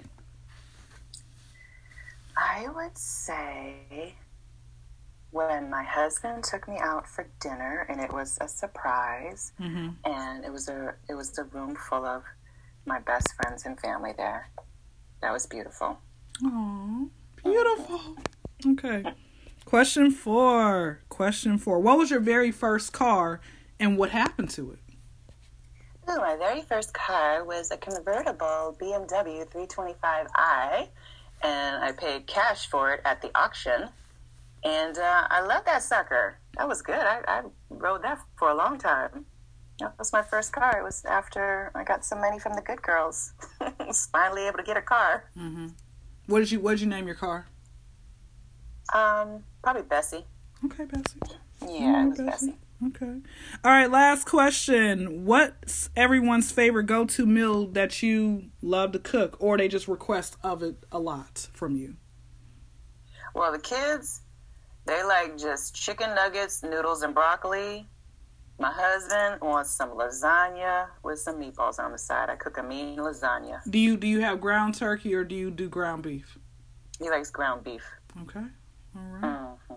I 2.37 2.67
would 2.73 2.97
say 2.97 4.15
when 5.31 5.69
my 5.69 5.83
husband 5.83 6.43
took 6.43 6.67
me 6.67 6.77
out 6.79 7.07
for 7.07 7.27
dinner 7.39 7.85
and 7.89 7.99
it 7.99 8.11
was 8.11 8.37
a 8.41 8.47
surprise 8.47 9.51
mm-hmm. 9.59 9.89
and 10.05 10.43
it 10.43 10.51
was 10.51 10.69
a 10.69 10.95
it 11.07 11.13
was 11.13 11.37
a 11.37 11.43
room 11.43 11.75
full 11.75 12.05
of 12.05 12.23
my 12.85 12.99
best 12.99 13.27
friends 13.35 13.65
and 13.65 13.79
family 13.79 14.13
there. 14.17 14.49
That 15.21 15.33
was 15.33 15.45
beautiful. 15.45 15.99
Oh, 16.43 17.09
beautiful. 17.43 18.01
Okay. 18.65 19.03
Question 19.65 20.11
four. 20.11 21.01
Question 21.09 21.57
four. 21.57 21.79
What 21.79 21.97
was 21.97 22.09
your 22.09 22.19
very 22.19 22.51
first 22.51 22.93
car 22.93 23.41
and 23.79 23.97
what 23.97 24.09
happened 24.11 24.49
to 24.51 24.71
it? 24.71 24.79
Ooh, 26.09 26.17
my 26.17 26.35
very 26.35 26.61
first 26.63 26.93
car 26.93 27.43
was 27.43 27.69
a 27.69 27.77
convertible 27.77 28.75
BMW 28.81 29.47
325i, 29.47 30.87
and 31.43 31.83
I 31.83 31.91
paid 31.91 32.25
cash 32.25 32.67
for 32.67 32.93
it 32.93 33.01
at 33.05 33.21
the 33.21 33.29
auction. 33.37 33.89
And 34.63 34.97
uh, 34.97 35.27
I 35.29 35.41
love 35.41 35.65
that 35.65 35.83
sucker. 35.83 36.39
That 36.57 36.67
was 36.67 36.81
good. 36.81 36.95
I, 36.99 37.21
I 37.27 37.41
rode 37.69 38.01
that 38.01 38.19
for 38.37 38.49
a 38.49 38.55
long 38.55 38.79
time. 38.79 39.25
That 39.79 39.97
was 39.97 40.11
my 40.11 40.21
first 40.21 40.51
car. 40.51 40.77
It 40.77 40.83
was 40.83 41.05
after 41.05 41.71
I 41.73 41.83
got 41.83 42.03
some 42.03 42.19
money 42.19 42.39
from 42.39 42.53
the 42.53 42.61
Good 42.61 42.81
Girls. 42.81 43.33
was 43.79 44.07
finally 44.11 44.47
able 44.47 44.57
to 44.57 44.63
get 44.63 44.77
a 44.77 44.81
car. 44.81 45.25
Mm-hmm. 45.37 45.67
What 46.27 46.39
did 46.39 46.51
you 46.51 46.59
What 46.59 46.71
did 46.71 46.81
you 46.81 46.87
name 46.87 47.07
your 47.07 47.15
car? 47.15 47.47
Um, 48.93 49.43
probably 49.63 49.83
Bessie. 49.83 50.25
Okay, 50.65 50.85
Bessie. 50.85 51.19
Yeah, 51.61 52.05
it 52.05 52.09
was 52.09 52.17
Bessie. 52.17 52.29
Bessie. 52.29 52.57
Okay. 52.87 53.19
All 53.65 53.71
right, 53.71 53.91
last 53.91 54.25
question. 54.25 55.25
What's 55.25 55.89
everyone's 55.97 56.51
favorite 56.51 56.85
go 56.85 57.03
to 57.05 57.25
meal 57.25 57.67
that 57.67 58.01
you 58.01 58.51
love 58.61 58.93
to 58.93 58.99
cook 58.99 59.35
or 59.39 59.57
they 59.57 59.67
just 59.67 59.87
request 59.89 60.37
of 60.43 60.63
it 60.63 60.77
a 60.91 60.99
lot 60.99 61.49
from 61.51 61.75
you? 61.75 61.97
Well, 63.35 63.51
the 63.51 63.59
kids, 63.59 64.21
they 64.85 65.03
like 65.03 65.37
just 65.37 65.75
chicken 65.75 66.15
nuggets, 66.15 66.63
noodles, 66.63 67.01
and 67.01 67.13
broccoli. 67.13 67.85
My 68.59 68.71
husband 68.73 69.39
wants 69.41 69.71
some 69.71 69.91
lasagna 69.91 70.87
with 71.01 71.19
some 71.19 71.39
meatballs 71.39 71.79
on 71.79 71.93
the 71.93 71.97
side. 71.97 72.29
I 72.29 72.35
cook 72.35 72.57
a 72.57 72.63
mean 72.63 72.97
lasagna. 72.97 73.61
Do 73.69 73.79
you 73.79 73.95
do 73.95 74.05
you 74.05 74.19
have 74.19 74.41
ground 74.41 74.75
turkey 74.75 75.15
or 75.15 75.23
do 75.23 75.33
you 75.33 75.49
do 75.49 75.69
ground 75.69 76.03
beef? 76.03 76.37
He 76.99 77.09
likes 77.09 77.31
ground 77.31 77.63
beef. 77.63 77.83
Okay. 78.23 78.43
All 78.95 79.01
right. 79.01 79.21
mm-hmm. 79.23 79.75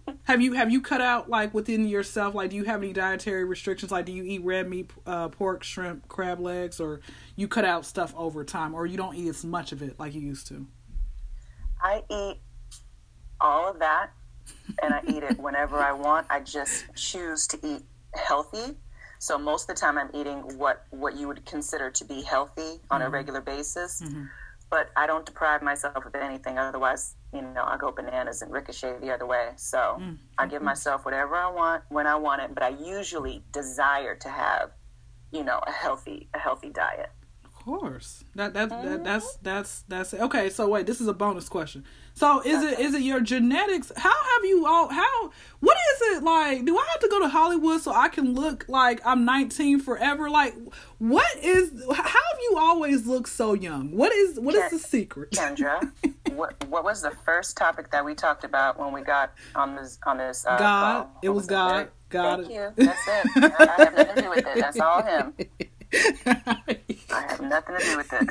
Have 0.24 0.40
you 0.40 0.52
have 0.52 0.70
you 0.70 0.80
cut 0.80 1.00
out 1.00 1.28
like 1.28 1.52
within 1.52 1.86
yourself? 1.86 2.34
Like, 2.34 2.50
do 2.50 2.56
you 2.56 2.64
have 2.64 2.82
any 2.82 2.92
dietary 2.92 3.44
restrictions? 3.44 3.92
Like, 3.92 4.06
do 4.06 4.12
you 4.12 4.22
eat 4.22 4.42
red 4.42 4.70
meat, 4.70 4.90
uh, 5.04 5.28
pork, 5.28 5.62
shrimp, 5.64 6.08
crab 6.08 6.40
legs, 6.40 6.80
or 6.80 7.00
you 7.36 7.46
cut 7.46 7.66
out 7.66 7.84
stuff 7.84 8.14
over 8.16 8.42
time, 8.42 8.72
or 8.72 8.86
you 8.86 8.96
don't 8.96 9.14
eat 9.14 9.28
as 9.28 9.44
much 9.44 9.72
of 9.72 9.82
it 9.82 9.98
like 9.98 10.14
you 10.14 10.22
used 10.22 10.46
to? 10.46 10.66
I 11.82 12.04
eat 12.08 12.38
all 13.40 13.68
of 13.68 13.80
that, 13.80 14.12
and 14.82 14.94
I 14.94 15.02
eat 15.08 15.24
it 15.24 15.38
whenever 15.38 15.78
I 15.78 15.92
want. 15.92 16.26
I 16.30 16.40
just 16.40 16.86
choose 16.94 17.46
to 17.48 17.58
eat 17.62 17.82
healthy. 18.14 18.76
So 19.18 19.38
most 19.38 19.68
of 19.68 19.76
the 19.76 19.80
time, 19.80 19.98
I'm 19.98 20.10
eating 20.14 20.58
what 20.58 20.84
what 20.90 21.16
you 21.16 21.28
would 21.28 21.44
consider 21.46 21.90
to 21.90 22.04
be 22.04 22.22
healthy 22.22 22.80
on 22.90 23.00
mm-hmm. 23.00 23.02
a 23.02 23.10
regular 23.10 23.40
basis. 23.40 24.02
Mm-hmm. 24.02 24.24
But 24.70 24.90
I 24.96 25.06
don't 25.06 25.26
deprive 25.26 25.62
myself 25.62 26.06
of 26.06 26.14
anything. 26.14 26.58
Otherwise, 26.58 27.14
you 27.34 27.42
know, 27.42 27.62
I 27.62 27.76
go 27.76 27.92
bananas 27.92 28.40
and 28.40 28.50
ricochet 28.50 28.98
the 29.00 29.12
other 29.12 29.26
way. 29.26 29.50
So 29.56 29.78
mm-hmm. 29.78 30.14
I 30.38 30.46
give 30.46 30.62
myself 30.62 31.04
whatever 31.04 31.36
I 31.36 31.50
want 31.50 31.84
when 31.88 32.06
I 32.06 32.16
want 32.16 32.42
it. 32.42 32.54
But 32.54 32.62
I 32.62 32.70
usually 32.70 33.44
desire 33.52 34.16
to 34.16 34.28
have, 34.28 34.70
you 35.30 35.44
know, 35.44 35.60
a 35.66 35.70
healthy 35.70 36.28
a 36.34 36.38
healthy 36.38 36.70
diet 36.70 37.10
course. 37.64 38.24
That 38.34 38.54
that, 38.54 38.70
that 38.70 39.04
that's 39.04 39.36
that's 39.36 39.82
that's 39.88 40.14
okay. 40.14 40.50
So 40.50 40.68
wait, 40.68 40.86
this 40.86 41.00
is 41.00 41.06
a 41.06 41.12
bonus 41.12 41.48
question. 41.48 41.84
So 42.14 42.42
is 42.42 42.62
it 42.62 42.78
is 42.78 42.94
it 42.94 43.02
your 43.02 43.20
genetics? 43.20 43.92
How 43.96 44.10
have 44.10 44.44
you 44.44 44.66
all? 44.66 44.88
How 44.88 45.30
what 45.60 45.76
is 45.92 46.16
it 46.16 46.22
like? 46.22 46.64
Do 46.64 46.76
I 46.76 46.84
have 46.90 47.00
to 47.00 47.08
go 47.08 47.20
to 47.20 47.28
Hollywood 47.28 47.80
so 47.80 47.92
I 47.92 48.08
can 48.08 48.34
look 48.34 48.64
like 48.68 49.00
I'm 49.04 49.24
19 49.24 49.80
forever? 49.80 50.28
Like 50.28 50.54
what 50.98 51.36
is? 51.42 51.70
How 51.88 52.02
have 52.02 52.40
you 52.40 52.56
always 52.58 53.06
looked 53.06 53.28
so 53.28 53.54
young? 53.54 53.96
What 53.96 54.12
is 54.12 54.38
what 54.38 54.54
is 54.54 54.70
the 54.70 54.78
secret? 54.78 55.30
Kendra, 55.30 55.90
what 56.34 56.62
what 56.68 56.84
was 56.84 57.02
the 57.02 57.12
first 57.24 57.56
topic 57.56 57.90
that 57.92 58.04
we 58.04 58.14
talked 58.14 58.44
about 58.44 58.78
when 58.78 58.92
we 58.92 59.02
got 59.02 59.32
on 59.54 59.76
this 59.76 59.98
on 60.04 60.18
this? 60.18 60.44
Uh, 60.46 60.58
God. 60.58 61.08
It 61.22 61.28
was, 61.28 61.42
was 61.42 61.46
God. 61.46 61.80
It? 61.82 61.92
God. 62.10 62.40
Thank 62.40 62.52
you. 62.52 62.72
That's 62.76 63.08
it. 63.08 63.54
I 63.58 63.74
have 63.78 63.96
nothing 63.96 64.16
to 64.16 64.22
do 64.22 64.30
with 64.30 64.46
it. 64.46 64.56
That's 64.56 64.78
all 64.78 65.02
him. 65.02 65.34
I 65.92 67.26
have 67.28 67.40
nothing 67.40 67.78
to 67.78 67.84
do 67.84 67.96
with 67.96 68.12
it. 68.12 68.28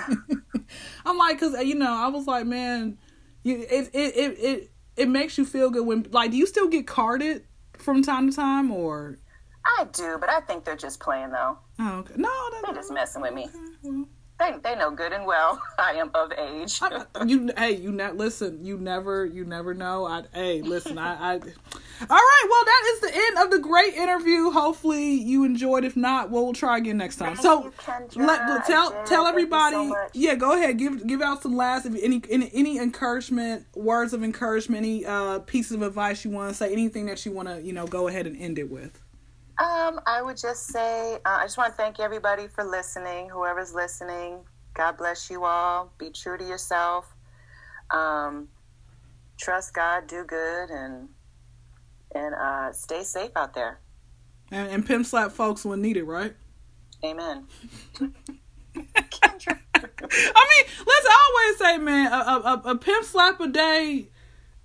I'm 1.06 1.18
like, 1.18 1.40
cause 1.40 1.54
uh, 1.54 1.60
you 1.60 1.76
know, 1.76 1.92
I 1.94 2.08
was 2.08 2.28
like, 2.28 2.46
man, 2.46 2.98
you, 3.44 3.60
it, 3.70 3.90
it, 3.94 4.16
it, 4.16 4.40
it, 4.40 4.72
it 4.98 5.10
makes 5.10 5.38
you 5.38 5.46
feel 5.46 5.70
good 5.70 5.86
when, 5.86 6.08
like, 6.12 6.32
do 6.32 6.38
you 6.38 6.46
still 6.46 6.68
get 6.68 6.88
carded 6.88 7.46
from 7.78 8.04
time 8.04 8.30
to 8.30 8.36
time, 8.36 8.72
or? 8.72 9.18
I 9.80 9.86
do, 9.86 10.18
but 10.20 10.30
I 10.30 10.42
think 10.42 10.64
they're 10.64 10.76
just 10.76 11.00
playing 11.00 11.32
though. 11.32 11.58
Oh, 11.80 12.00
okay. 12.00 12.14
No, 12.18 12.30
they're 12.64 12.76
just 12.76 12.92
messing 12.92 13.22
with 13.22 13.34
me. 13.34 13.44
Okay, 13.46 13.60
well. 13.84 14.06
They, 14.42 14.58
they 14.64 14.76
know 14.76 14.90
good 14.90 15.14
and 15.14 15.26
well 15.26 15.62
I 15.78 15.92
am 15.94 16.10
of 16.16 16.32
age. 16.34 16.80
I, 16.82 17.06
you 17.26 17.52
hey 17.56 17.76
you 17.76 17.92
ne- 17.92 18.12
listen 18.12 18.66
you 18.66 18.78
never 18.78 19.26
you 19.26 19.46
never 19.46 19.74
know 19.74 20.06
I 20.08 20.24
hey 20.34 20.62
listen 20.62 20.98
I, 20.98 21.36
I 21.36 21.40
all 22.10 22.18
right, 22.18 22.48
well, 22.50 22.66
that 22.66 22.92
is 22.94 23.00
the 23.02 23.12
end 23.14 23.38
of 23.46 23.52
the 23.52 23.60
great 23.60 23.94
interview. 23.94 24.50
Hopefully, 24.50 25.14
you 25.14 25.44
enjoyed. 25.44 25.84
If 25.84 25.96
not, 25.96 26.32
well, 26.32 26.46
we'll 26.46 26.54
try 26.54 26.80
again 26.80 26.98
next 26.98 27.18
time. 27.18 27.36
Thank 27.36 27.44
so, 27.44 27.72
you, 28.16 28.26
let, 28.26 28.66
tell 28.66 29.04
tell 29.06 29.28
everybody. 29.28 29.76
So 29.76 29.96
yeah, 30.14 30.34
go 30.34 30.54
ahead. 30.54 30.80
Give 30.80 31.06
give 31.06 31.22
out 31.22 31.44
some 31.44 31.56
last 31.56 31.86
if 31.86 31.94
any 32.02 32.22
any, 32.30 32.50
any 32.54 32.80
encouragement, 32.80 33.68
words 33.76 34.14
of 34.14 34.24
encouragement, 34.24 34.84
any 34.84 35.06
uh, 35.06 35.40
pieces 35.40 35.74
of 35.74 35.84
advice 35.84 36.26
you 36.26 36.32
want 36.32 36.50
to 36.50 36.56
say, 36.56 36.72
anything 36.72 37.06
that 37.06 37.24
you 37.24 37.32
want 37.32 37.48
to 37.50 37.62
you 37.62 37.74
know 37.74 37.86
go 37.86 38.08
ahead 38.08 38.26
and 38.26 38.36
end 38.36 38.58
it 38.58 38.72
with. 38.72 39.00
Um, 39.62 40.00
I 40.08 40.24
would 40.24 40.38
just 40.38 40.66
say 40.68 41.20
uh, 41.24 41.38
I 41.40 41.44
just 41.44 41.56
want 41.56 41.74
to 41.74 41.78
thank 41.78 42.00
everybody 42.00 42.48
for 42.48 42.64
listening. 42.64 43.30
Whoever's 43.30 43.76
listening, 43.76 44.40
God 44.74 44.98
bless 44.98 45.30
you 45.30 45.46
all. 45.46 45.94
Be 46.00 46.10
true 46.10 46.36
to 46.36 46.44
yourself. 46.44 47.06
Um, 47.92 48.48
trust 49.38 49.76
God. 49.76 50.08
Do 50.08 50.24
good 50.24 50.72
and 50.72 51.10
and 52.16 52.34
uh, 52.34 52.74
stay 52.74 53.04
safe 53.04 53.30
out 53.36 53.54
there. 53.54 53.80
And, 54.50 54.68
and 54.68 54.84
pimp 54.84 55.06
slap 55.06 55.32
folks 55.32 55.64
when 55.64 55.80
needed, 55.80 56.06
right? 56.06 56.34
Amen. 57.06 57.46
I 58.02 58.10
mean, 58.74 60.66
let's 60.88 61.08
always 61.22 61.58
say, 61.60 61.78
man, 61.78 62.12
a, 62.12 62.16
a, 62.16 62.62
a 62.66 62.76
pimp 62.78 63.06
slap 63.06 63.40
a 63.40 63.48
day 63.48 64.08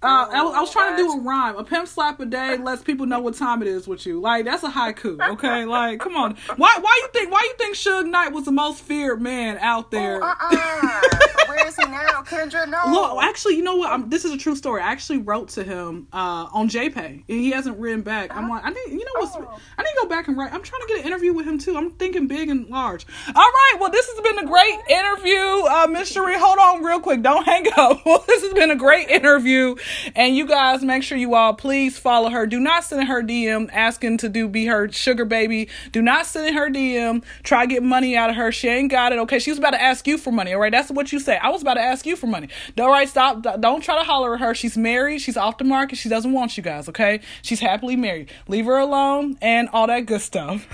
uh, 0.06 0.28
I, 0.30 0.38
I, 0.38 0.60
was 0.60 0.70
trying 0.70 0.96
to 0.96 1.02
do 1.02 1.12
a 1.12 1.20
rhyme. 1.20 1.56
A 1.56 1.64
pimp 1.64 1.88
slap 1.88 2.20
a 2.20 2.26
day 2.26 2.56
lets 2.56 2.82
people 2.82 3.06
know 3.06 3.20
what 3.20 3.34
time 3.34 3.62
it 3.62 3.68
is 3.68 3.88
with 3.88 4.06
you. 4.06 4.20
Like 4.20 4.44
that's 4.44 4.62
a 4.62 4.70
haiku, 4.70 5.20
okay? 5.32 5.64
Like, 5.76 6.00
come 6.00 6.16
on. 6.16 6.36
Why? 6.56 6.76
Why 6.80 7.00
you 7.02 7.08
think? 7.12 7.30
Why 7.30 7.40
you 7.42 7.54
think 7.58 7.76
Suge 7.76 8.08
Knight 8.08 8.32
was 8.32 8.44
the 8.44 8.52
most 8.52 8.82
feared 8.82 9.20
man 9.20 9.58
out 9.58 9.90
there? 9.90 10.22
Oh, 10.22 10.26
uh-uh. 10.26 11.46
Where 11.48 11.66
is 11.66 11.76
he 11.76 11.84
now, 11.84 12.22
Kendra? 12.22 12.68
No. 12.68 12.82
Well, 12.86 13.20
actually, 13.20 13.56
you 13.56 13.62
know 13.62 13.76
what? 13.76 13.90
I'm, 13.90 14.08
this 14.08 14.24
is 14.24 14.32
a 14.32 14.38
true 14.38 14.56
story. 14.56 14.82
I 14.82 14.92
actually 14.92 15.18
wrote 15.18 15.48
to 15.50 15.64
him 15.64 16.08
uh, 16.12 16.48
on 16.52 16.68
JPay, 16.68 16.96
and 16.96 17.24
he 17.26 17.50
hasn't 17.50 17.78
written 17.78 18.02
back. 18.02 18.34
I'm 18.34 18.48
like, 18.48 18.64
I 18.64 18.70
need, 18.70 18.88
you 18.88 19.04
know 19.04 19.20
what? 19.20 19.32
Oh. 19.36 19.58
I 19.78 19.82
need 19.82 19.88
to 19.90 19.98
go 20.02 20.08
back 20.08 20.28
and 20.28 20.36
write. 20.36 20.52
I'm 20.52 20.62
trying 20.62 20.82
to 20.82 20.88
get 20.88 21.00
an 21.00 21.06
interview 21.06 21.32
with 21.32 21.46
him 21.46 21.58
too. 21.58 21.76
I'm 21.76 21.92
thinking 21.92 22.26
big 22.26 22.48
and 22.48 22.68
large. 22.68 23.06
All 23.28 23.34
right. 23.34 23.74
Well, 23.80 23.90
this 23.90 24.06
has 24.08 24.20
been 24.20 24.38
a 24.38 24.46
great 24.46 24.78
interview, 24.88 25.36
uh, 25.36 25.86
Miss 25.90 26.10
Cherie. 26.10 26.38
Hold 26.38 26.58
on, 26.58 26.84
real 26.84 27.00
quick. 27.00 27.22
Don't 27.22 27.44
hang 27.44 27.66
up. 27.76 28.04
Well, 28.04 28.24
this 28.26 28.42
has 28.42 28.52
been 28.52 28.70
a 28.70 28.76
great 28.76 29.08
interview, 29.08 29.76
and 30.14 30.36
you 30.36 30.46
guys 30.46 30.82
make 30.82 31.02
sure 31.02 31.18
you 31.18 31.34
all 31.34 31.54
please 31.54 31.98
follow 31.98 32.30
her. 32.30 32.46
Do 32.46 32.60
not 32.60 32.84
send 32.84 33.08
her 33.08 33.22
DM 33.22 33.68
asking 33.72 34.18
to 34.18 34.28
do 34.28 34.48
be 34.48 34.66
her 34.66 34.90
sugar 34.90 35.24
baby. 35.24 35.68
Do 35.92 36.02
not 36.02 36.26
send 36.26 36.54
her 36.54 36.68
DM. 36.68 37.22
Try 37.42 37.66
get 37.66 37.82
money 37.82 38.16
out 38.16 38.30
of 38.30 38.36
her. 38.36 38.52
She 38.52 38.68
ain't 38.68 38.90
got 38.90 39.12
it. 39.12 39.18
Okay, 39.20 39.38
she 39.38 39.50
was 39.50 39.58
about 39.58 39.70
to 39.70 39.82
ask 39.82 40.06
you 40.06 40.18
for 40.18 40.32
money. 40.32 40.52
All 40.52 40.60
right, 40.60 40.72
that's 40.72 40.90
what 40.90 41.12
you 41.12 41.18
say. 41.18 41.36
I 41.38 41.50
was 41.50 41.62
about 41.62 41.74
to 41.74 41.82
ask 41.82 42.06
you 42.06 42.16
for 42.16 42.26
money. 42.26 42.48
All 42.78 42.90
right, 42.90 43.08
stop. 43.08 43.42
Don't 43.60 43.82
try 43.82 43.98
to 43.98 44.04
holler 44.04 44.34
at 44.34 44.40
her. 44.40 44.54
She's 44.54 44.76
married. 44.76 45.20
She's 45.20 45.36
off 45.36 45.58
the 45.58 45.64
market. 45.64 45.96
She 45.96 46.08
doesn't 46.08 46.32
want 46.32 46.56
you 46.56 46.62
guys. 46.62 46.88
Okay, 46.88 47.20
she's 47.42 47.60
happily 47.60 47.96
married. 47.96 48.30
Leave 48.48 48.66
her 48.66 48.78
alone 48.78 49.36
and 49.40 49.68
all 49.72 49.86
that 49.86 50.06
good 50.06 50.20
stuff. 50.20 50.66